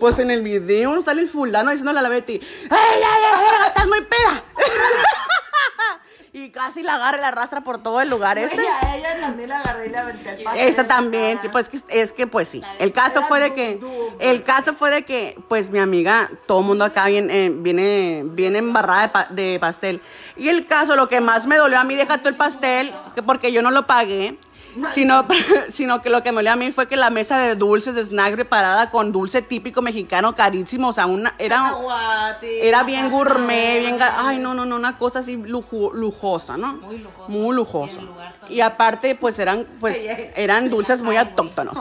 [0.00, 3.86] Pues en el video sale el fulano diciéndole a la Betty, ¡Ey, ey, ey, estás
[3.86, 4.44] muy peda!
[6.34, 8.54] y casi la agarra y la arrastra por todo el lugar ese.
[8.54, 10.66] Ella, a ella también la agarré y la aventé al pastel.
[10.68, 12.62] Esta también, sí, pues que- es que pues sí.
[12.78, 13.78] El caso fue de que,
[14.18, 18.22] el caso fue de que, pues mi amiga, todo el mundo acá viene, eh, viene,
[18.24, 20.00] viene embarrada de, pa- de pastel.
[20.36, 23.22] Y el caso, lo que más me dolió a mí, deja tú el pastel, que
[23.22, 24.38] porque yo no lo pagué,
[24.92, 25.26] sino,
[25.70, 28.02] sino que lo que me olía a mí fue que la mesa de dulces de
[28.04, 31.74] snack preparada con dulce típico mexicano carísimo, o sea, una, era,
[32.60, 36.74] era bien gourmet, bien, ay, no, no, no, una cosa así lujo- lujosa, ¿no?
[36.74, 37.28] Muy lujosa.
[37.28, 38.00] Muy lujosa.
[38.48, 39.96] Y aparte, pues eran, pues,
[40.34, 41.74] eran dulces muy autóctonos.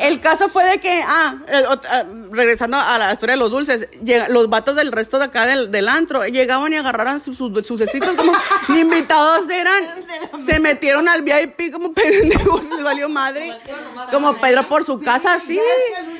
[0.00, 3.88] El caso fue de que, ah, eh, ah, regresando a la historia de los dulces,
[4.02, 7.50] llega- los vatos del resto de acá del, del antro llegaban y agarraron sus, sus,
[8.16, 8.32] como
[8.68, 9.84] ni invitados eran.
[10.40, 13.56] Se metieron al VIP como pendejos, les valió madre.
[14.10, 15.60] Como Pedro por su casa, así.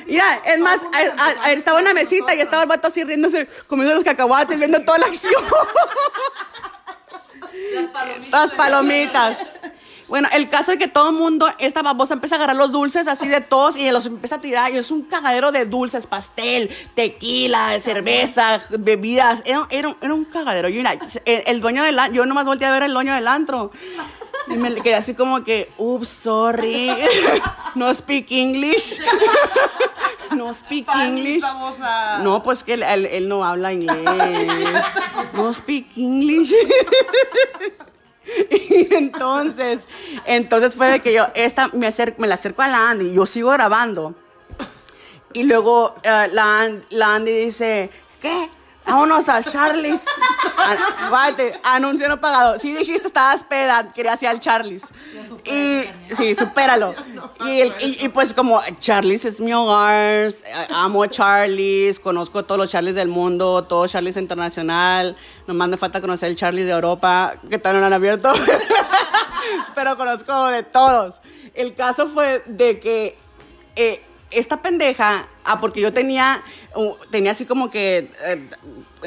[0.07, 3.03] Mira, es más, a- a- a- estaba en una mesita y estaba el vato así
[3.03, 5.43] riéndose, comiendo los cacahuates, viendo toda la acción.
[8.31, 9.51] Las palomitas.
[10.07, 13.07] Bueno, el caso es que todo el mundo, esta babosa empieza a agarrar los dulces
[13.07, 14.71] así de todos y los empieza a tirar.
[14.71, 19.41] Y es un cagadero de dulces, pastel, tequila, cerveza, bebidas.
[19.45, 20.69] Era, era- era un cagadero.
[20.69, 20.93] Yo, mira,
[21.25, 23.71] el, el dueño del yo nomás volteé a ver al dueño del antro.
[24.47, 26.91] Y me quedé así como que, ups, sorry.
[27.75, 28.99] No speak English.
[30.35, 31.41] No speak English.
[32.23, 33.97] No, pues que él, él- él no habla inglés.
[35.33, 36.51] No speak English.
[38.51, 39.81] Y entonces,
[40.25, 43.25] entonces fue de que yo, esta, me, acer- me la acerco a la Andy, yo
[43.25, 44.15] sigo grabando.
[45.33, 47.89] Y luego eh, la, la Andy dice,
[48.21, 48.49] ¿qué?
[48.85, 50.03] Vámonos a Charlie's.
[51.09, 52.59] Guate, anuncio no pagado.
[52.59, 54.83] Sí dijiste, estabas peda, querías ir al Charlie's.
[55.43, 55.83] Y,
[56.15, 56.93] sí, supéralo.
[57.45, 59.93] Y, el- y- y pues como Charlie's es mi hogar,
[60.29, 60.33] eh,
[60.73, 65.15] amo a Charlie's, conozco todos los Charlie's del mundo, todo Charlie's internacional.
[65.45, 68.33] Nomás me falta conocer el Charlie's de Europa, que todavía no lo han abierto.
[69.75, 71.15] Pero conozco de todos.
[71.53, 73.17] El caso fue de que
[73.75, 74.01] eh,
[74.39, 76.41] esta pendeja, ah, porque yo tenía,
[76.75, 78.49] uh, tenía así como que eh,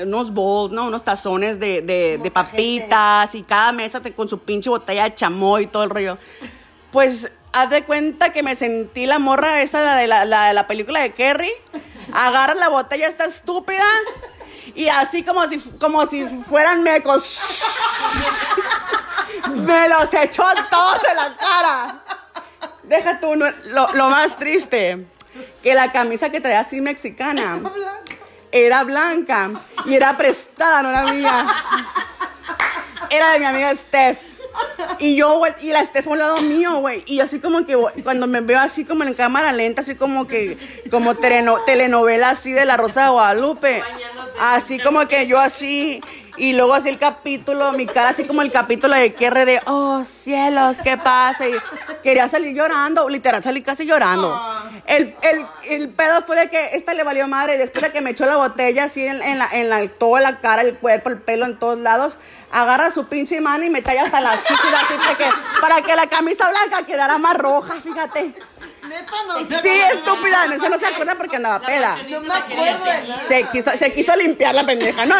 [0.03, 0.87] unos bowls, ¿no?
[0.87, 5.15] Unos tazones de, de, de papitas y cada mesa te- con su pinche botella de
[5.15, 6.19] chamoy y todo el rollo.
[6.93, 10.55] Pues haz de cuenta que me sentí la morra esa la de la, la de
[10.55, 11.51] la película de Kerry.
[12.13, 13.85] Agarra la botella esta estúpida
[14.75, 17.63] y así como si, como si fueran mecos.
[19.55, 22.05] me los echó todos en la cara.
[22.85, 25.07] Deja tú, no- lo, lo más triste,
[25.63, 27.61] que la camisa que traía así mexicana
[28.53, 29.51] era blanca
[29.87, 31.47] y era prestada, no era mía.
[33.11, 34.19] Era de mi amiga Steph.
[34.99, 37.05] Y yo, güey, y la Steph a un lado mío, güey.
[37.07, 40.27] Y yo así como que, cuando me veo así como en cámara lenta, así como
[40.27, 40.59] que,
[40.91, 43.83] como teleno- telenovela así de la Rosa de Guadalupe.
[44.41, 46.01] Así como que yo así.
[46.39, 50.05] Y luego así el capítulo, mi cara así como el capítulo de Kerry de, oh
[50.05, 51.49] cielos, ¿qué pasa?
[51.49, 51.53] Y
[52.05, 54.41] quería salir llorando, literal, salí casi llorando.
[54.87, 57.57] El, el, el pedo fue de que esta le valió madre.
[57.57, 60.21] y Después de que me echó la botella así en, en la, en la, toda
[60.21, 62.19] la cara, el cuerpo, el pelo, en todos lados,
[62.53, 65.25] agarra su pinche mano y me talla hasta las chichis así para que,
[65.61, 68.35] para que la camisa blanca quedara más roja, fíjate.
[68.89, 69.61] Neta, no.
[69.61, 71.99] Sí, estúpida, en eso no se acuerda porque andaba peda.
[72.09, 75.15] No me acuerdo de Se quiso, se quiso limpiar la pendeja, ¿no?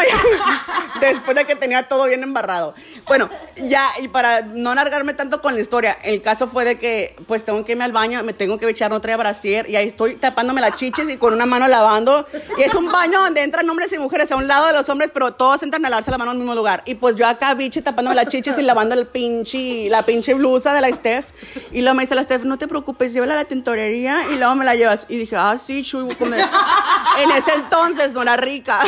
[0.99, 2.73] Después de que tenía todo bien embarrado.
[3.07, 7.15] Bueno, ya, y para no alargarme tanto con la historia, el caso fue de que,
[7.27, 10.15] pues tengo que irme al baño, me tengo que echar otra brasier y ahí estoy
[10.15, 12.25] tapándome las chichis y con una mano lavando.
[12.57, 15.11] Y es un baño donde entran hombres y mujeres a un lado de los hombres,
[15.13, 16.81] pero todos entran a lavarse la mano en el mismo lugar.
[16.85, 20.73] Y pues yo acá, biche, tapándome las chichis y lavando el pinche, la pinche blusa
[20.73, 21.25] de la Steph.
[21.71, 24.55] Y luego me dice la Steph, no te preocupes, llévala a la tintorería y luego
[24.55, 25.05] me la llevas.
[25.09, 26.47] Y dije, ah, sí, chuy, voy a comer.
[27.17, 28.79] En ese entonces no era rica.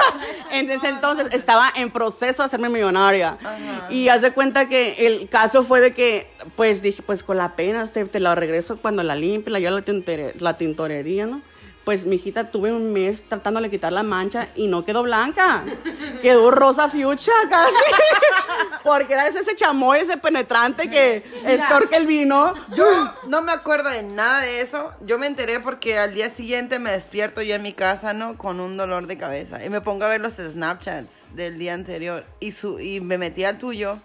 [0.50, 3.36] en ese entonces estaba en proceso de hacerme millonaria.
[3.90, 7.54] Y haz de cuenta que el caso fue de que, pues dije, pues con la
[7.54, 11.42] pena, te, te la regreso cuando la limpie, la llevo a la, la tintorería, ¿no?
[11.86, 15.62] Pues mi hijita tuve un mes tratándole de quitar la mancha y no quedó blanca.
[16.20, 17.74] Quedó rosa fuchsia casi.
[18.82, 22.54] Porque era ese chamoy, ese penetrante que es peor que el vino.
[22.74, 22.84] Yo
[23.28, 24.90] no me acuerdo de nada de eso.
[25.02, 28.36] Yo me enteré porque al día siguiente me despierto yo en mi casa, ¿no?
[28.36, 29.64] Con un dolor de cabeza.
[29.64, 32.24] Y me pongo a ver los Snapchats del día anterior.
[32.40, 34.00] Y, su, y me metí al tuyo.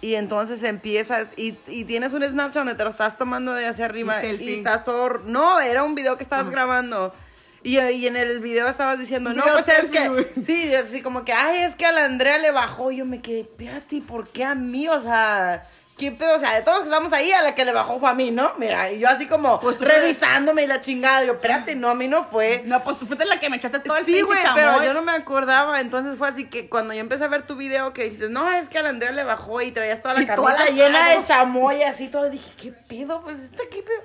[0.00, 3.86] Y entonces empiezas y, y tienes un Snapchat donde te lo estás tomando de hacia
[3.86, 4.22] arriba.
[4.24, 5.20] Y estás todo...
[5.26, 7.14] No, era un video que estabas grabando.
[7.62, 10.30] Y, y en el video estabas diciendo, no, pues es que...
[10.44, 12.90] Sí, así como que, ay, es que a la Andrea le bajó.
[12.90, 14.86] Y yo me quedé, espérate, ¿por qué a mí?
[14.88, 15.62] O sea,
[15.96, 16.36] ¿qué pedo?
[16.36, 18.14] O sea, de todos los que estamos ahí, a la que le bajó fue a
[18.14, 18.52] mí, ¿no?
[18.58, 21.24] Mira, y yo así como Pues revisándome y la chingada.
[21.24, 22.62] Yo, espérate, no, a mí no fue.
[22.66, 25.02] No, pues tú fuiste la que me echaste todo el Sí, güey, pero yo no
[25.02, 25.80] me acordaba.
[25.80, 28.68] Entonces fue así que cuando yo empecé a ver tu video que dices, no, es
[28.68, 31.08] que a la Andrea le bajó y traías toda la Y toda camisa la llena
[31.10, 33.22] de chamoy y así todo, dije, ¿qué pedo?
[33.22, 34.00] Pues está qué pedo.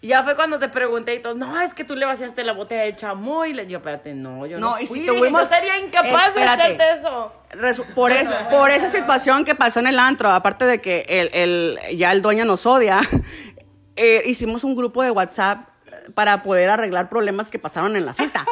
[0.00, 2.52] Y ya fue cuando te pregunté y todo, no, es que tú le vaciaste la
[2.52, 3.50] botella de chamoy.
[3.50, 4.70] Y le yo, espérate, no, yo no.
[4.70, 5.06] No, y si fui".
[5.06, 6.62] tuvimos- Yo sería incapaz Espérate.
[6.62, 7.32] de hacerte eso.
[7.52, 11.30] Resu- por, es- por esa situación que pasó en el antro, aparte de que el,
[11.32, 13.00] el- ya el dueño nos odia,
[13.96, 15.68] eh, hicimos un grupo de WhatsApp
[16.14, 18.46] para poder arreglar problemas que pasaron en la fiesta.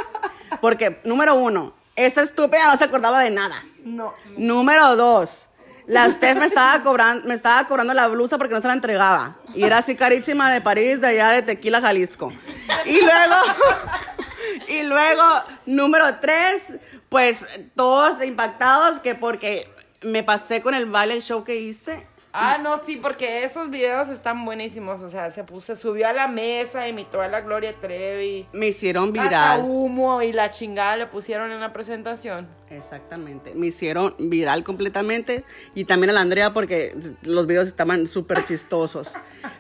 [0.61, 3.63] Porque, número uno, esta estúpida no se acordaba de nada.
[3.85, 4.15] No.
[4.37, 5.46] Número dos,
[5.87, 9.37] la Steph me estaba cobrando, me estaba cobrando la blusa porque no se la entregaba.
[9.55, 12.33] Y era así carísima de París, de allá de Tequila, Jalisco.
[12.85, 13.35] Y luego,
[14.69, 15.23] y luego,
[15.67, 16.75] número tres,
[17.09, 17.45] pues
[17.77, 19.71] todos impactados que porque
[20.03, 22.07] me pasé con el baile, el show que hice.
[22.39, 25.01] Ah, no, sí, porque esos videos están buenísimos.
[25.01, 28.47] O sea, se puso, subió a la mesa, imitó a la Gloria Trevi.
[28.53, 29.23] Me hicieron Hasta
[29.57, 29.63] viral.
[29.65, 32.47] humo y la chingada le pusieron en la presentación.
[32.69, 35.45] Exactamente, me hicieron viral completamente
[35.75, 39.15] y también a la Andrea porque los videos estaban súper chistosos.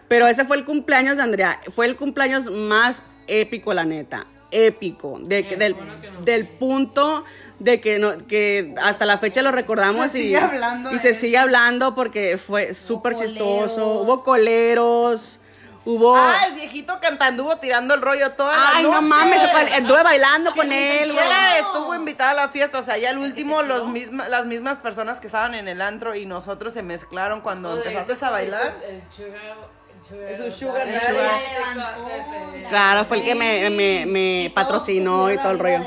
[0.08, 5.18] Pero ese fue el cumpleaños de Andrea, fue el cumpleaños más épico, la neta, épico,
[5.20, 5.76] de, que- del,
[6.22, 7.24] del punto
[7.58, 10.98] de que, no, que hasta la fecha lo recordamos Se y, sigue hablando y de
[10.98, 11.20] se eso.
[11.20, 15.40] sigue hablando porque fue súper chistoso, hubo coleros,
[15.86, 16.16] hubo...
[16.16, 19.38] Ah, el viejito cantanduvo tirando el rollo toda la Ay, no mames,
[19.74, 21.08] anduve bailando con él.
[21.08, 24.78] siquiera estuvo invitada a la fiesta, o sea, ya al último los misma, las mismas
[24.78, 28.76] personas que estaban en el antro y nosotros se mezclaron cuando empezaste a bailar.
[28.86, 29.75] El sugar.
[30.10, 32.66] Es un sugar daddy.
[32.68, 35.80] Claro, fue el que me, me, me patrocinó y todo el rollo.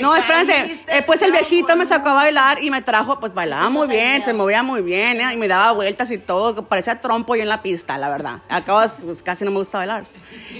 [0.00, 0.82] No, espérense.
[0.88, 4.24] eh, pues el viejito me sacó a bailar y me trajo, pues bailaba muy bien,
[4.24, 5.32] se movía muy bien, ¿eh?
[5.32, 8.40] y me daba vueltas y todo, parecía trompo yo en la pista, la verdad.
[8.48, 10.02] Acabo, pues casi no me gusta bailar.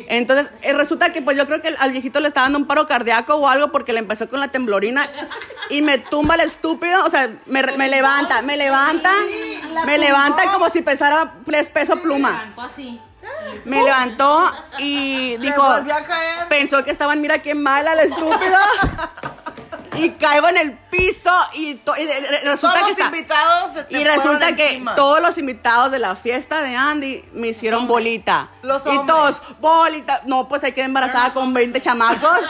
[0.09, 2.87] Entonces, eh, resulta que pues yo creo que al viejito le estaba dando un paro
[2.87, 5.09] cardíaco o algo porque le empezó con la temblorina
[5.69, 9.11] y me tumba el estúpido, o sea, me, me levanta, me levanta,
[9.85, 12.55] me levanta como si pesara pues, peso pluma.
[12.75, 13.01] Así.
[13.65, 16.49] Me levantó y dijo, volvió a caer.
[16.49, 18.59] pensó que estaban, mira quién mala el estúpido.
[19.97, 21.95] y caigo en el piso y, to-
[22.43, 24.95] resulta Todos que los invitados se te y resulta que encima.
[24.97, 28.49] todos los invitados de la fiesta de Andy me hicieron bolita.
[28.63, 29.07] Los y hombres.
[29.17, 30.21] todos, bolita.
[30.27, 32.41] No, pues ahí quedé embarazada con 20 chamacos.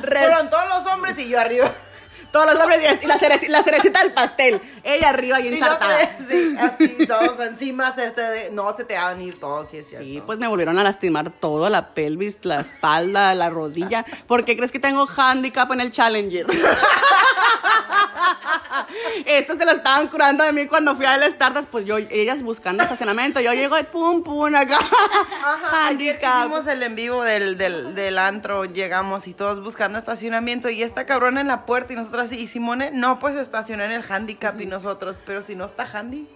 [0.00, 1.70] Res- Fueron todos los hombres y yo arriba.
[2.32, 4.60] Todos los hombres y la, cereci- la cerecita del pastel.
[4.82, 5.98] Ella arriba y ensartada.
[6.28, 9.86] sí, así, todos encima, se te- no se te van a ir todos, sí es
[9.88, 10.04] cierto.
[10.04, 14.04] Sí, pues me volvieron a lastimar todo, la pelvis, la espalda, la rodilla.
[14.26, 16.46] ¿Por qué crees que tengo handicap en el Challenger?
[19.26, 22.42] Esto se lo estaban curando de mí cuando fui a el Stardust, pues yo, ellas
[22.42, 24.78] buscando estacionamiento, yo llego y pum, pum, acá.
[25.44, 30.68] Ajá, ayer hicimos el en vivo del, del, del antro, llegamos y todos buscando estacionamiento
[30.70, 33.92] y esta cabrona en la puerta y nosotros así, y Simone, no, pues estacionó en
[33.92, 36.28] el handicap y nosotros, pero si no está handy.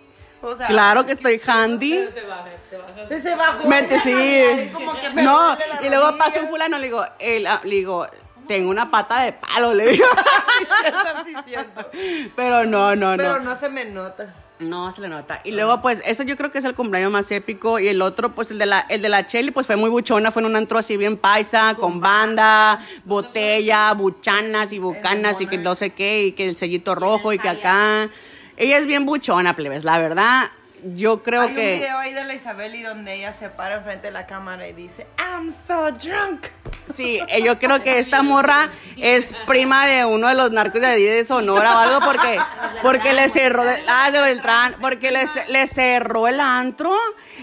[0.42, 2.08] O sea, Claro que estoy handy.
[2.10, 3.08] Se baja, te bajas.
[3.08, 3.66] Sí, se bajó.
[3.66, 4.12] Mete, sí.
[4.12, 8.06] Ahí como que me No, y luego pasa un fulano, le digo, él, le digo,
[8.46, 10.06] tengo una pata de palo, le digo.
[10.56, 11.90] Sí, cierto, sí, cierto.
[12.34, 13.22] Pero no, no, no.
[13.22, 14.34] Pero no se me nota.
[14.58, 15.42] No, se le nota.
[15.44, 17.78] Y luego, pues, eso yo creo que es el cumpleaños más épico.
[17.78, 20.30] Y el otro, pues, el de la, el de la Chelly, pues, fue muy buchona.
[20.30, 25.58] Fue en un antro así bien paisa, con banda, botella, buchanas y bucanas y que
[25.58, 28.08] no sé qué, y que el sellito rojo y que acá.
[28.56, 29.84] Ella es bien buchona, plebes.
[29.84, 30.50] La verdad,
[30.94, 31.74] yo creo Hay un que...
[31.76, 35.06] video ahí de la Isabeli donde ella se para enfrente de la cámara y dice,
[35.18, 36.46] I'm so drunk.
[36.94, 40.96] Sí, eh, yo creo que esta morra es prima de uno de los narcos de
[40.96, 42.38] de Sonora o algo porque,
[42.82, 46.96] porque le cerró, ah, de Beltrán, porque le, le cerró el antro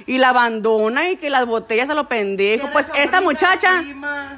[0.06, 2.69] y la abandona y que las botellas a lo pendejo.
[2.71, 3.84] Pues esta muchacha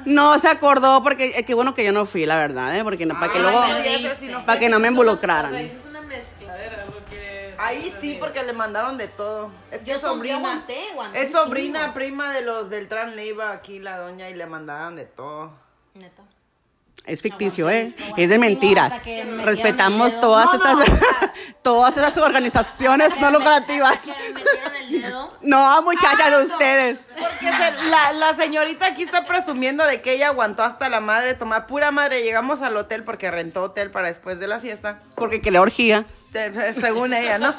[0.04, 2.82] no se acordó porque, eh, qué bueno que yo no fui, la verdad, ¿eh?
[2.82, 3.62] porque no, para que luego,
[4.44, 5.85] para que no me involucraran.
[7.66, 9.50] Ahí sí, porque le mandaron de todo.
[9.70, 10.36] Es que Yo sobrina.
[10.36, 11.94] aguanté, aguanté es sobrina, chingo.
[11.94, 15.50] prima de los Beltrán Leiva, aquí la doña, y le mandaron de todo.
[15.94, 16.22] Neta.
[17.04, 17.94] Es ficticio, No, ¿eh?
[18.16, 18.92] Es de mentiras.
[19.44, 20.98] Respetamos todas No, estas, no.
[21.62, 23.98] todas esas organizaciones no lucrativas.
[23.98, 25.30] Que me metieron el dedo.
[25.42, 26.38] No, muchachas, Ah, no.
[26.52, 27.06] ustedes.
[27.16, 31.34] Porque se- la, la señorita aquí está presumiendo de que ella aguantó hasta la madre,
[31.34, 32.22] toma pura madre.
[32.24, 34.98] Llegamos al hotel porque rentó hotel para después de la fiesta.
[35.14, 36.04] Porque que la orgía.
[36.72, 37.54] Según ella, ¿no?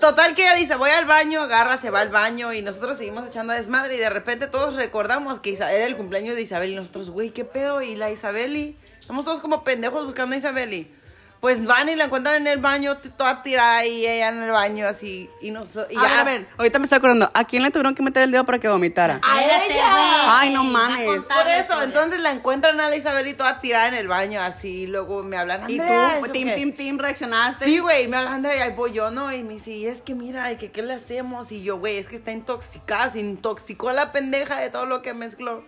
[0.00, 3.28] Total que ella dice, voy al baño, agarra, se va al baño y nosotros seguimos
[3.28, 7.10] echando desmadre y de repente todos recordamos que era el cumpleaños de Isabel y nosotros,
[7.10, 7.82] güey, ¿qué pedo?
[7.82, 11.01] Y la Isabeli, estamos todos como pendejos buscando a Isabeli.
[11.42, 14.86] Pues van y la encuentran en el baño, toda tirada y ella en el baño
[14.86, 15.28] así.
[15.40, 16.20] Y, no, so- y A ver, ya.
[16.20, 17.28] a ver, ahorita me estoy acordando.
[17.34, 19.18] ¿A quién le tuvieron que meter el dedo para que vomitara?
[19.24, 20.38] ¡A ella!
[20.38, 21.04] Ay, no mames.
[21.24, 24.82] Por eso, entonces la encuentran a la Isabel y toda tirada en el baño así.
[24.82, 26.26] Y luego me hablan, ¿Y Andrea, tú?
[26.26, 27.64] ¿eso Tim, qué?" tim, tim, reaccionaste.
[27.64, 29.32] Sí, güey, me habla Andrea y ahí voy yo, ¿no?
[29.32, 31.50] Y me dice, "Y es que mira, y que qué le hacemos.
[31.50, 35.12] Y yo, güey, es que está intoxicada, se intoxicó la pendeja de todo lo que
[35.12, 35.64] mezcló.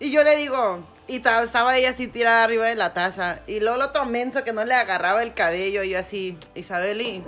[0.00, 3.40] Y yo le digo, y ta- estaba ella así tirada arriba de la taza.
[3.46, 7.00] Y luego el otro menso que no le agarraba el cabello, y yo así, Isabel,
[7.00, 7.24] y.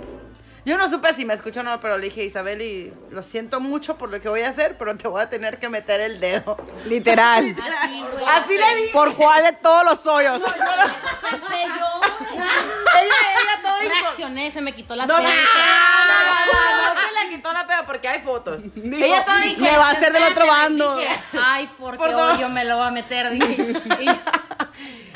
[0.63, 3.59] Yo no supe si me escuchó o no, pero le dije, Isabel, y lo siento
[3.59, 6.19] mucho por lo que voy a hacer, pero te voy a tener que meter el
[6.19, 6.55] dedo.
[6.85, 7.55] Literal.
[7.81, 8.25] Así, güey.
[8.25, 8.93] Así le dije.
[8.93, 10.39] ¿Por cuál de todos los hoyos?
[10.41, 12.01] Pensé yo.
[12.31, 15.33] Ella, ella todo Reaccioné, se me quitó la No, no, pena.
[15.33, 18.61] no, no, no se le quitó la peda porque hay fotos.
[18.75, 20.97] Ella toda "Me va a hacer del otro bando".
[20.97, 23.29] dije, Ay, porque Por hoy yo me lo voy a meter.
[23.31, 23.73] Dije.
[24.01, 24.09] Y-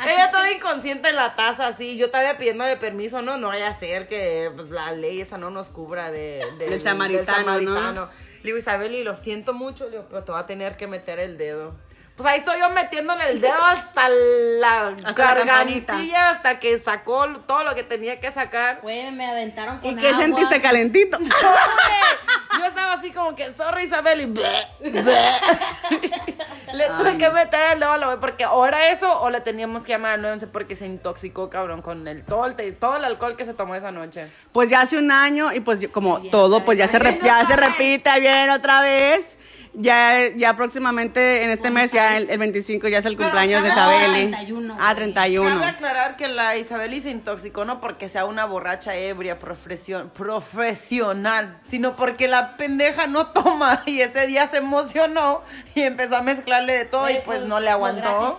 [0.07, 1.95] Ella toda inconsciente en la taza, así.
[1.97, 5.49] Yo todavía pidiéndole permiso, no, no vaya a ser que pues, la ley esa no
[5.49, 7.91] nos cubra de, de- Del samaritano, ¿no?
[7.91, 8.07] Le
[8.43, 11.19] digo, Isabel, y lo siento mucho, le digo, pero te va a tener que meter
[11.19, 11.75] el dedo.
[12.15, 17.27] Pues ahí estoy yo metiéndole el dedo hasta la Hasta la gargantilla, hasta que sacó
[17.45, 18.79] todo lo que tenía que sacar.
[18.81, 20.21] Güey, me aventaron con ¿Y qué agua.
[20.21, 21.17] sentiste calentito?
[22.57, 25.03] Yo estaba así como que, sorry Isabel, y bleh, bleh.
[26.75, 29.41] Le tuve que meter el dedo a la güey, porque o era eso o le
[29.41, 33.05] teníamos que llamar al 911 porque se intoxicó, cabrón, con el todo, el todo el
[33.05, 34.27] alcohol que se tomó esa noche.
[34.51, 37.55] Pues ya hace un año y pues como todo, pues ya se, re- ya se
[37.55, 39.37] repite bien otra vez.
[39.77, 43.67] Ya, ya próximamente en este mes, ya el, el 25 ya es el cumpleaños de
[43.67, 44.27] Isabeli.
[44.31, 44.95] 31, Ah, güey.
[44.95, 45.49] 31.
[45.59, 51.57] Cabe aclarar que la Isabeli se intoxicó no porque sea una borracha ebria profesión, profesional,
[51.69, 55.41] sino porque la pendeja no toma y ese día se emocionó
[55.75, 58.37] y empezó a mezclarle de todo y pues pues, no le aguantó.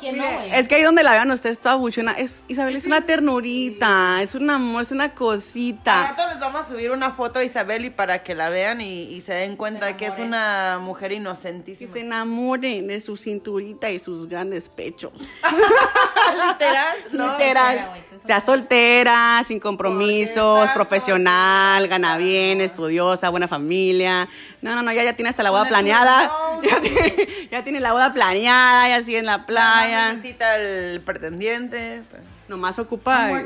[0.52, 4.34] Es que ahí donde la vean ustedes toda buchona, es, Isabel es una ternurita, es
[4.34, 6.08] un amor, es una Al cosita.
[6.08, 9.20] rato les vamos a subir una foto de Isabeli para que la vean y, y
[9.20, 11.92] se den cuenta que es una mujer Que inocentísima.
[11.92, 15.12] se enamoren de su cinturita y sus grandes pechos.
[16.48, 17.32] Literal, ¿no?
[17.32, 17.90] Literal.
[18.26, 24.28] Sea soltera, sin compromisos, profesional, gana bien, estudiosa, buena familia.
[24.62, 26.30] No, no, no, ya, ya tiene hasta la boda planeada.
[26.62, 30.14] Ya tiene, ya tiene la boda planeada, ya sigue en la playa.
[30.14, 32.02] Necesita el pretendiente.
[32.10, 32.22] pues.
[32.48, 33.42] Nomás ocupa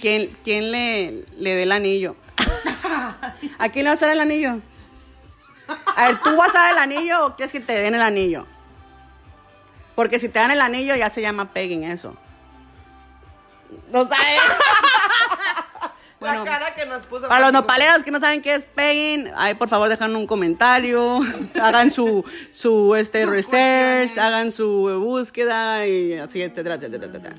[0.00, 2.14] quién, quién le, le dé el anillo.
[3.58, 4.60] ¿A quién le vas a dar el anillo?
[5.96, 8.46] A ver, ¿tú vas a dar el anillo o quieres que te den el anillo?
[9.94, 12.14] Porque si te dan el anillo ya se llama pegging eso.
[13.90, 14.40] No sabes.
[16.20, 17.28] Bueno, la cara que nos puso.
[17.28, 21.20] Para los nopaleros que no saben qué es pegging, ahí por favor dejan un comentario,
[21.60, 27.34] hagan su, su este, research, hagan su búsqueda y así, etcétera, etcétera, etcétera.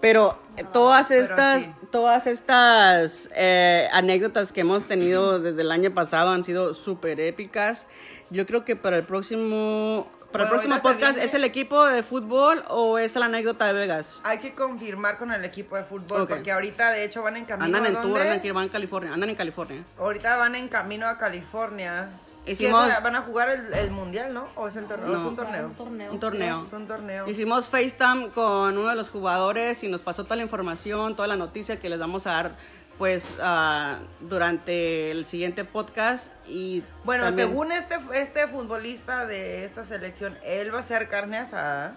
[0.00, 1.70] Pero eh, todas pero estas, sí.
[1.90, 7.86] todas estas eh, anécdotas que hemos tenido desde el año pasado han sido súper épicas.
[8.28, 10.08] Yo creo que para el próximo,
[10.38, 13.72] para el próximo podcast, viene- ¿es el equipo de fútbol o es la anécdota de
[13.72, 14.20] Vegas?
[14.24, 17.64] Hay que confirmar con el equipo de fútbol porque ahorita de hecho van en camino
[17.64, 19.82] Andan en tour, andan, aquí, van a California, andan en California.
[19.98, 22.08] Ahorita van en camino a California.
[22.48, 23.02] Hicimos- ¿Qué es?
[23.02, 24.46] van a jugar el, el mundial, ¿no?
[24.54, 25.08] ¿O es el torneo?
[25.08, 25.18] No.
[25.20, 25.66] Es un torneo.
[25.66, 26.12] Un torneo.
[26.12, 26.64] Un torneo.
[26.64, 27.28] Es un torneo.
[27.28, 31.34] Hicimos FaceTime con uno de los jugadores y nos pasó toda la información, toda la
[31.34, 32.52] noticia que les vamos a dar
[32.98, 39.84] pues ah, durante el siguiente podcast y Bueno, también- según este, este futbolista de esta
[39.84, 41.96] selección, él va a hacer carne asada,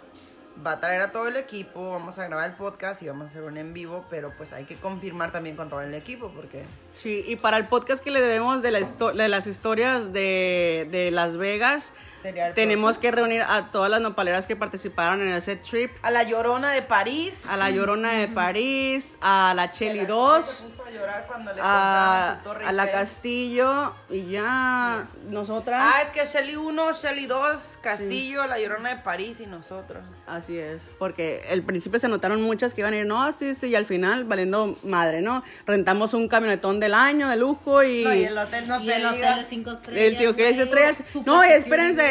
[0.66, 3.30] va a traer a todo el equipo, vamos a grabar el podcast y vamos a
[3.30, 6.66] hacer un en vivo, pero pues hay que confirmar también con todo el equipo porque...
[6.96, 10.86] sí y para el podcast que le debemos de, la histo- de las historias de,
[10.92, 15.30] de Las Vegas Sería el tenemos que reunir a todas las nopaleras que participaron en
[15.30, 17.34] ese trip A la Llorona de París.
[17.48, 21.62] a la Llorona de París a la Cheli Se 2 puso a llorar cuando le
[21.64, 22.92] a, contaron su Torre a la.
[22.92, 29.02] Castillo y ya nosotras Ah, es que Shelly 1, Shelly 2, Castillo, La Llorona de
[29.02, 30.04] París y nosotros.
[30.28, 33.68] Así es, porque al principio se notaron muchas que iban a ir, no, sí, sí,
[33.68, 35.44] y al final valiendo madre, ¿no?
[35.66, 38.04] Rentamos un camionetón del año de lujo y...
[38.04, 40.22] No, y el hotel no Y se el hotel de cinco estrellas.
[40.22, 41.02] el estrellas.
[41.12, 42.09] Super No, espérense,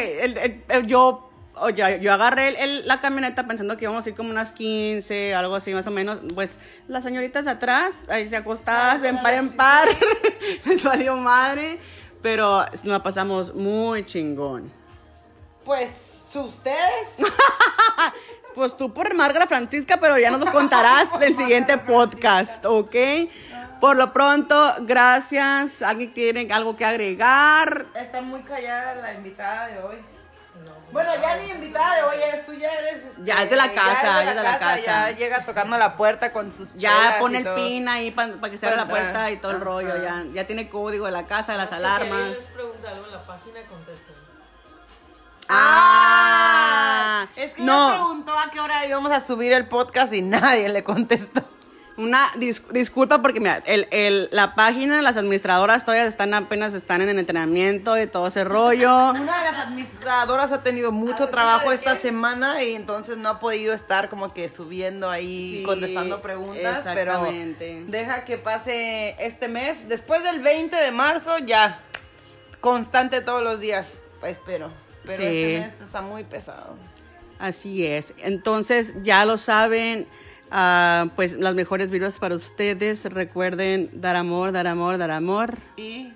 [0.86, 4.52] yo, oye, yo agarré el- el- la camioneta pensando que íbamos a ir como unas
[4.52, 6.18] 15, algo así más o menos.
[6.34, 6.50] Pues
[6.86, 9.88] las señoritas atrás, ahí se acostadas en par en par,
[10.64, 11.78] les valió madre,
[12.22, 14.70] pero nos la pasamos muy chingón.
[15.64, 15.90] Pues,
[16.34, 17.08] ustedes.
[18.54, 22.94] Pues tú por Margra Francisca, pero ya nos lo contarás en el siguiente podcast, ¿ok?
[23.80, 25.82] Por lo pronto, gracias.
[25.82, 27.86] ¿Alguien tiene algo que agregar?
[27.94, 29.96] Está muy callada la invitada de hoy.
[30.90, 32.94] Bueno, ya ni invitada de hoy eres tú, ya eres.
[33.04, 34.76] este, Ya es de la casa, ya es de la casa.
[35.10, 37.56] Ya llega tocando la puerta con sus Ya pone el todo.
[37.56, 39.90] pin ahí para que se abra la puerta y todo el rollo.
[39.92, 40.02] Ajá.
[40.02, 42.36] Ya, ya tiene código de la casa, de las que Si alguien alarmas.
[42.36, 44.14] les pregunta algo en la página, contesten.
[45.50, 47.88] Ah, Es que no.
[47.90, 51.42] preguntó a qué hora íbamos a subir el podcast y nadie le contestó.
[51.98, 57.02] Una dis- disculpa porque mira, el, el- la página, las administradoras todavía están apenas están
[57.02, 59.10] en el entrenamiento y todo ese rollo.
[59.10, 62.00] Una de las administradoras ha tenido mucho ver, trabajo ¿de esta qué?
[62.02, 66.78] semana y entonces no ha podido estar como que subiendo ahí, Sí, contestando preguntas.
[66.78, 67.82] exactamente.
[67.84, 69.88] Pero deja que pase este mes.
[69.88, 71.80] Después del 20 de marzo ya.
[72.60, 73.88] Constante todos los días.
[74.22, 74.70] Espero.
[75.04, 75.24] Pero Sí.
[75.28, 76.76] este mes está muy pesado.
[77.38, 78.14] Así es.
[78.18, 80.06] Entonces, ya lo saben,
[80.50, 83.04] ah, pues las mejores vibras para ustedes.
[83.06, 85.54] Recuerden dar amor, dar amor, dar amor.
[85.76, 86.12] Y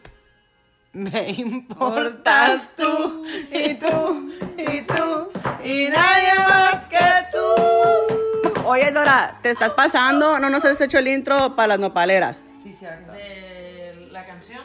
[0.93, 5.30] me importas tú, y tú, y tú,
[5.64, 6.99] y nadie más que
[7.33, 8.62] tú.
[8.64, 10.39] Oye, Dora, te estás pasando.
[10.39, 12.45] No nos has hecho el intro para las nopaleras.
[12.62, 13.12] Sí, cierto.
[13.12, 14.61] De la canción.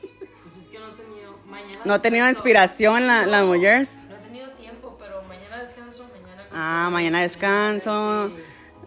[0.00, 1.38] Pues es que no he tenido.
[1.46, 1.80] Mañana.
[1.84, 3.96] No ha tenido inspiración la, la mujeres.
[4.08, 6.06] No he tenido tiempo, pero mañana descanso.
[6.20, 6.45] Mañana.
[6.58, 8.32] Ah, mañana descanso.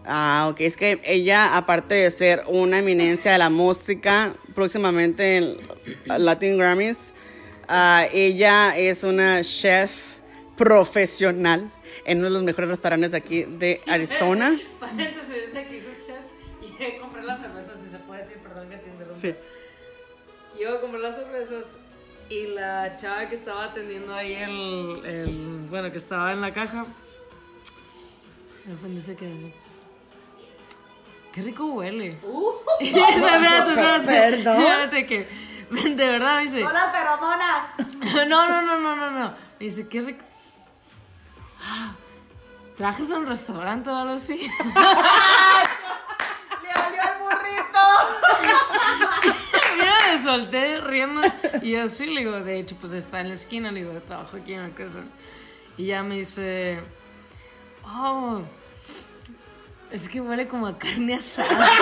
[0.04, 0.60] Ah, ok.
[0.62, 5.56] Es que ella, aparte de ser una eminencia de la música, próximamente en
[6.04, 7.12] Latin Grammys,
[7.68, 10.16] ah, ella es una chef
[10.56, 11.70] profesional
[12.04, 14.58] en uno de los mejores restaurantes de aquí de Arizona.
[14.80, 16.18] Paréntesis, ahorita que hizo chef
[16.62, 19.20] y compré las cervezas, si se puede decir, perdón que te interrumpa.
[19.20, 19.32] Sí.
[20.60, 21.78] Yo compré las cervezas
[22.28, 26.84] y la chava que estaba atendiendo ahí el, el- bueno, que estaba en la caja,
[28.64, 29.50] me ofendí que eso.
[31.32, 32.18] Qué rico huele.
[32.80, 34.06] espérate, espérate.
[34.06, 34.60] Perdón.
[34.60, 35.28] Espérate que,
[35.70, 36.64] de verdad, me dice.
[36.64, 38.26] ¡Hola, feromonas!
[38.28, 39.28] No, no, no, no, no, no.
[39.58, 40.24] Me dice, qué rico.
[41.62, 41.92] Ah,
[42.76, 44.38] ¿Trajes a un restaurante o algo así?
[44.38, 44.48] ¡Le
[46.86, 47.80] olió el burrito!
[49.76, 51.20] Mira, me solté riendo.
[51.62, 54.38] Y yo sí, le digo, de hecho, pues está en la esquina, le digo, trabajo
[54.38, 55.10] aquí en el Crescent.
[55.76, 56.80] Y ya me dice,
[57.92, 58.40] oh,
[59.90, 61.48] es que huele como a carne asada.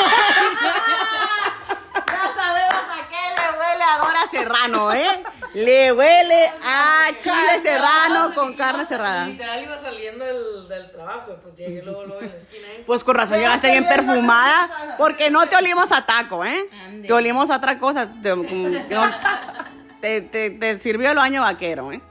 [2.08, 4.18] Ya sabemos a qué le huele a Dora.
[4.30, 5.22] Serrano, ¿eh?
[5.54, 9.26] Le huele a chile serrano con carne cerrada.
[9.26, 12.66] Literal iba saliendo del, del trabajo, pues llegué luego, luego en la esquina.
[12.68, 12.82] ¿eh?
[12.86, 16.68] Pues con razón llegaste bien perfumada, porque no te olimos a taco, ¿eh?
[17.06, 18.08] Te olimos a otra cosa.
[18.22, 19.14] Te, como que no-
[20.00, 22.00] te- te- te sirvió el baño vaquero, ¿eh?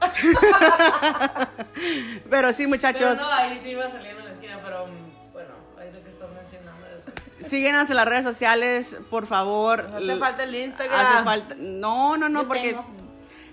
[2.30, 5.50] Pero sí, Pero muchachos, no, ahí sí iba saliendo en la esquina, pero mm, bueno,
[5.78, 7.10] ahorita que estás mencionando eso.
[7.48, 9.88] síguenos en las redes sociales, por favor.
[9.90, 11.06] No hace falta el Instagram.
[11.14, 11.54] Hace falta.
[11.58, 12.70] No, no, no, Yo porque.
[12.70, 12.86] tengo.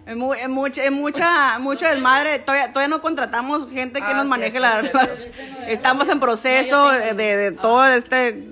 [0.05, 2.37] Es, mu- es mucha, es mucha, mucho desmadre.
[2.39, 4.85] Todavía, todavía no contratamos gente que Ah, nos maneje sí, las.
[4.85, 5.27] sí, las- sí,
[5.67, 8.49] estamos en proceso de, de todo este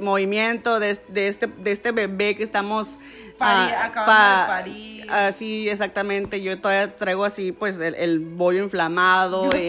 [0.00, 2.98] movimiento, de, de este, de este bebé que estamos.
[3.38, 4.93] Pari- ah, acabamos de parir.
[5.10, 6.40] Ah, sí, exactamente.
[6.42, 9.48] Yo todavía traigo así, pues, el, el bollo inflamado.
[9.56, 9.68] y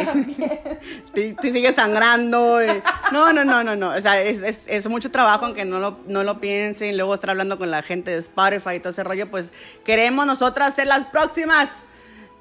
[1.14, 2.64] te, te sigue sangrando.
[2.64, 2.82] y-
[3.12, 3.90] no, no, no, no, no.
[3.92, 6.96] O sea, es, es, es mucho trabajo, aunque no lo, no lo piensen.
[6.98, 9.30] Luego estar hablando con la gente de Spotify y todo ese rollo.
[9.30, 9.52] Pues
[9.84, 11.80] queremos nosotras ser las próximas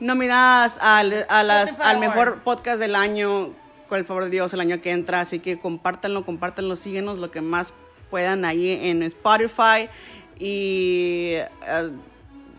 [0.01, 3.51] nominadas al, a las, al mejor podcast del año.
[3.89, 5.21] Con el favor de Dios, el año que entra.
[5.21, 7.73] Así que compártanlo, compártanlo, síguenos lo que más
[8.11, 9.89] puedan ahí en Spotify.
[10.39, 11.35] Y.
[11.35, 11.91] eh,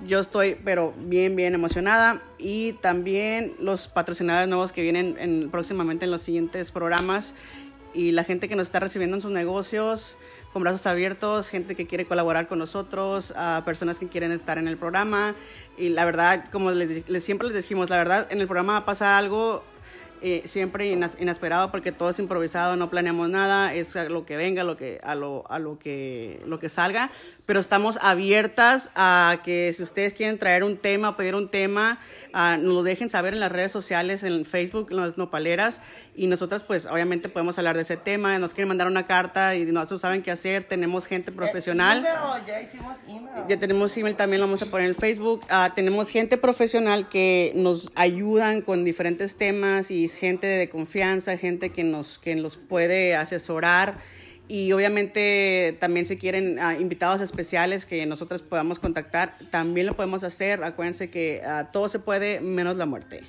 [0.08, 2.22] yo estoy, pero bien, bien emocionada.
[2.38, 7.34] Y también los patrocinadores nuevos que vienen en- próximamente en los siguientes programas.
[7.94, 10.16] Y la gente que nos está recibiendo en sus negocios
[10.54, 13.34] con brazos abiertos, gente que quiere colaborar con nosotros,
[13.66, 15.36] personas que quieren estar en el programa.
[15.78, 18.80] Y la verdad, como les, les- siempre les dijimos, la verdad, en el programa va
[18.80, 19.64] a pasar algo
[20.22, 24.78] eh, siempre inesperado porque todo es improvisado, no planeamos nada, es lo que venga, lo
[24.78, 27.12] que, a, lo, a lo, que, lo que salga,
[27.46, 32.00] pero estamos abiertas a que si ustedes quieren traer un tema, pedir un tema,
[32.36, 35.82] ah, nos lo dejen saber en las redes sociales, en Facebook, en las nopaleras,
[36.16, 39.66] y nosotras pues obviamente podemos hablar de ese tema, nos quieren mandar una carta y
[39.66, 42.00] no saben qué hacer, tenemos gente profesional.
[42.00, 43.48] Email, ya hicimos email.
[43.48, 45.42] Ya tenemos email, también lo vamos a poner en Facebook.
[45.50, 51.72] Ah, tenemos gente profesional que nos ayudan con diferentes temas y gente de confianza, gente
[51.72, 53.98] que nos, que nos puede asesorar.
[54.48, 60.24] Y obviamente también si quieren ah, invitados especiales que nosotros podamos contactar, también lo podemos
[60.24, 60.64] hacer.
[60.64, 63.24] Acuérdense que ah, todo se puede menos la muerte.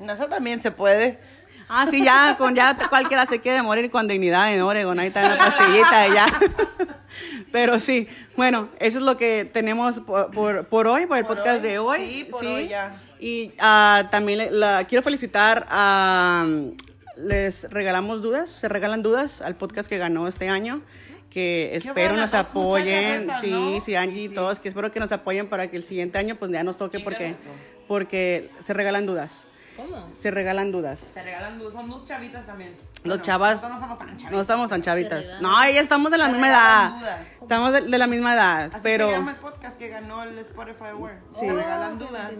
[0.00, 1.18] Eso también se puede.
[1.68, 5.22] Ah, sí, ya, con ya cualquiera se quiere morir con dignidad en Oregon, ahí está
[5.24, 6.26] en la pastillita y ya.
[7.52, 11.36] Pero sí, bueno, eso es lo que tenemos por, por, por hoy, por el Por
[11.36, 11.98] podcast hoy, de hoy.
[11.98, 13.00] sí, por hoy ya.
[13.18, 16.44] Y ah, también la, quiero felicitar a...
[17.22, 20.82] Les regalamos dudas, se regalan dudas al podcast que ganó este año.
[21.30, 23.22] Que espero buenas, nos apoyen.
[23.22, 23.80] estas, sí, ¿no?
[23.80, 24.58] sí, Angie y todos.
[24.60, 27.36] Que espero que nos apoyen para que el siguiente año pues ya nos toque porque,
[27.88, 29.44] porque se regalan dudas.
[29.76, 30.10] ¿Cómo?
[30.12, 31.12] Se regalan dudas.
[31.14, 32.74] Se regalan dos, son dos chavitas también.
[33.04, 33.54] Los Bueno, chavas.
[33.62, 34.32] nosotros no somos tan chavitas.
[34.32, 35.34] No estamos tan chavitas.
[35.40, 36.90] No, ya estamos de la Se misma edad.
[36.98, 37.20] dudas.
[37.40, 38.64] Estamos de, de la misma edad.
[38.70, 41.16] Así pero se llama el podcast que ganó el Spotify Award.
[41.34, 41.46] Sí.
[41.46, 42.32] Se regalan dudas.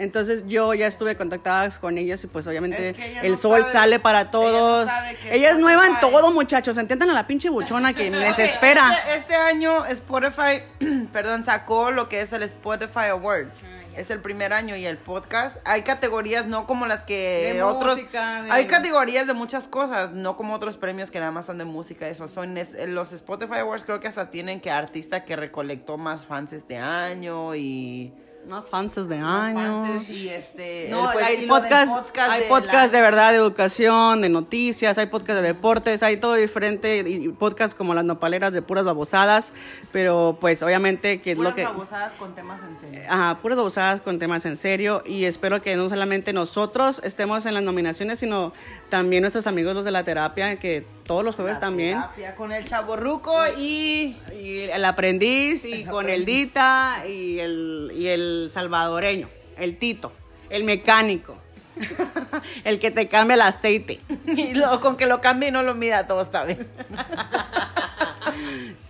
[0.00, 3.36] Entonces yo ya estuve contactadas con ellas y pues obviamente Es que ella el no
[3.38, 4.90] sol sabe- sale para ella no todos.
[5.30, 6.76] Ella es nueva en Spotify- todo, muchachos.
[6.78, 8.88] Entiendan a la pinche buchona que desespera.
[8.98, 10.62] Este, este año Spotify,
[11.12, 13.58] perdón, sacó lo que es el Spotify Awards.
[13.96, 15.56] es el primer año y el podcast.
[15.64, 17.96] Hay categorías no como las que De otros.
[17.96, 21.58] música, de- Hay categorías de muchas cosas, no como otros premios que nada más son
[21.58, 22.08] de música.
[22.08, 23.84] Eso son es- los Spotify Awards.
[23.84, 28.14] Creo que hasta tienen que artista que recolectó más fans este año y.
[28.48, 29.86] Más fans de más año.
[29.86, 30.88] fans y este.
[30.90, 34.98] No, el- hay podcast, podcast hay de podcast la- de verdad de educación, de noticias,
[34.98, 39.52] hay podcast de deportes, hay todo diferente, y podcast como las nopaleras de puras babosadas,
[39.92, 41.64] pero pues obviamente que es puras lo que...
[41.64, 43.06] babosadas con temas en serio.
[43.08, 47.54] Ajá, puras babosadas con temas en serio y espero que no solamente nosotros estemos en
[47.54, 48.52] las nominaciones, sino
[48.88, 52.00] también nuestros amigos los de la terapia, que todos los jueves La también.
[52.36, 54.16] Con el chaborruco y.
[54.32, 60.12] Y el aprendiz y con el Dita y el, y el salvadoreño, el Tito,
[60.50, 61.36] el mecánico,
[62.64, 63.98] el que te cambia el aceite.
[64.28, 66.64] y lo- con que lo cambie y no lo mida, todo está bien.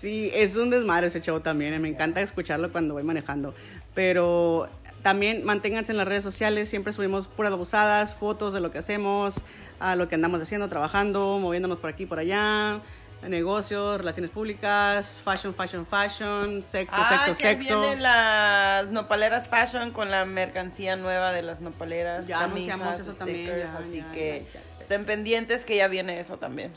[0.01, 3.55] Sí, es un desmadre ese show también, eh, me encanta escucharlo cuando voy manejando.
[3.95, 4.69] Pero
[5.03, 9.35] también manténganse en las redes sociales, siempre subimos puras abusadas, fotos de lo que hacemos,
[9.79, 12.81] a lo que andamos haciendo, trabajando, moviéndonos por aquí y por allá,
[13.27, 17.81] negocios, relaciones públicas, fashion, fashion, fashion, sexo, Ah, sexo, que sexo.
[17.81, 22.27] vienen las nopaleras fashion con la mercancía nueva de las nopaleras.
[22.27, 24.61] Ya camisas, anunciamos eso también, stickers, ya, así ya, que ya.
[24.81, 26.73] estén pendientes que ya viene eso también.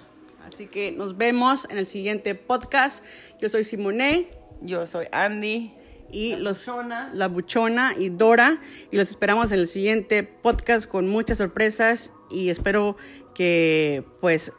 [0.47, 3.03] Así que nos vemos en el siguiente podcast.
[3.39, 4.27] Yo soy Simone
[4.61, 5.73] Yo soy Andy.
[6.13, 7.09] Y La los Buchona.
[7.13, 8.59] la buchona y Dora
[8.91, 12.95] y los esperamos en el siguiente podcast con muchas sorpresas y espero
[13.33, 14.51] que pues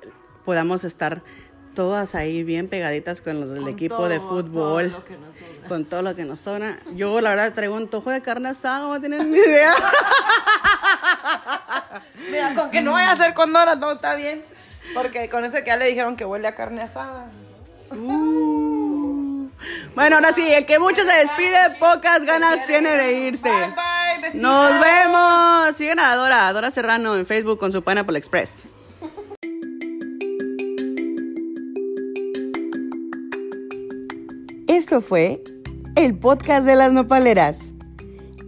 [0.44, 1.22] podamos estar
[1.74, 4.90] todas ahí bien pegaditas con los del Con equipo de fútbol.
[4.90, 5.05] todo
[5.68, 6.78] con todo lo que nos sobra.
[6.94, 9.72] Yo la verdad traigo un tojo de carne asada, no tienen ni idea.
[12.30, 14.42] Mira, con que no vaya a ser con Dora, todo está bien.
[14.92, 17.26] Porque con eso que ya le dijeron que huele a carne asada.
[17.90, 18.84] Uh.
[19.94, 23.50] Bueno, ahora sí, el que mucho se despide, pocas ganas tiene de irse.
[23.50, 24.40] Bye, bye.
[24.40, 25.76] Nos vemos.
[25.76, 28.64] Sigan a Dora, Dora Serrano en Facebook con su Pineapple Express.
[34.66, 35.42] Esto fue
[35.94, 37.72] el podcast de las nopaleras.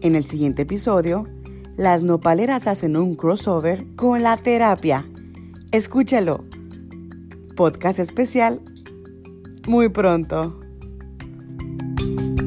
[0.00, 1.26] En el siguiente episodio,
[1.76, 5.06] las nopaleras hacen un crossover con la terapia.
[5.72, 6.44] Escúchalo.
[7.54, 8.60] Podcast especial
[9.66, 10.60] muy pronto.
[12.16, 12.45] thank you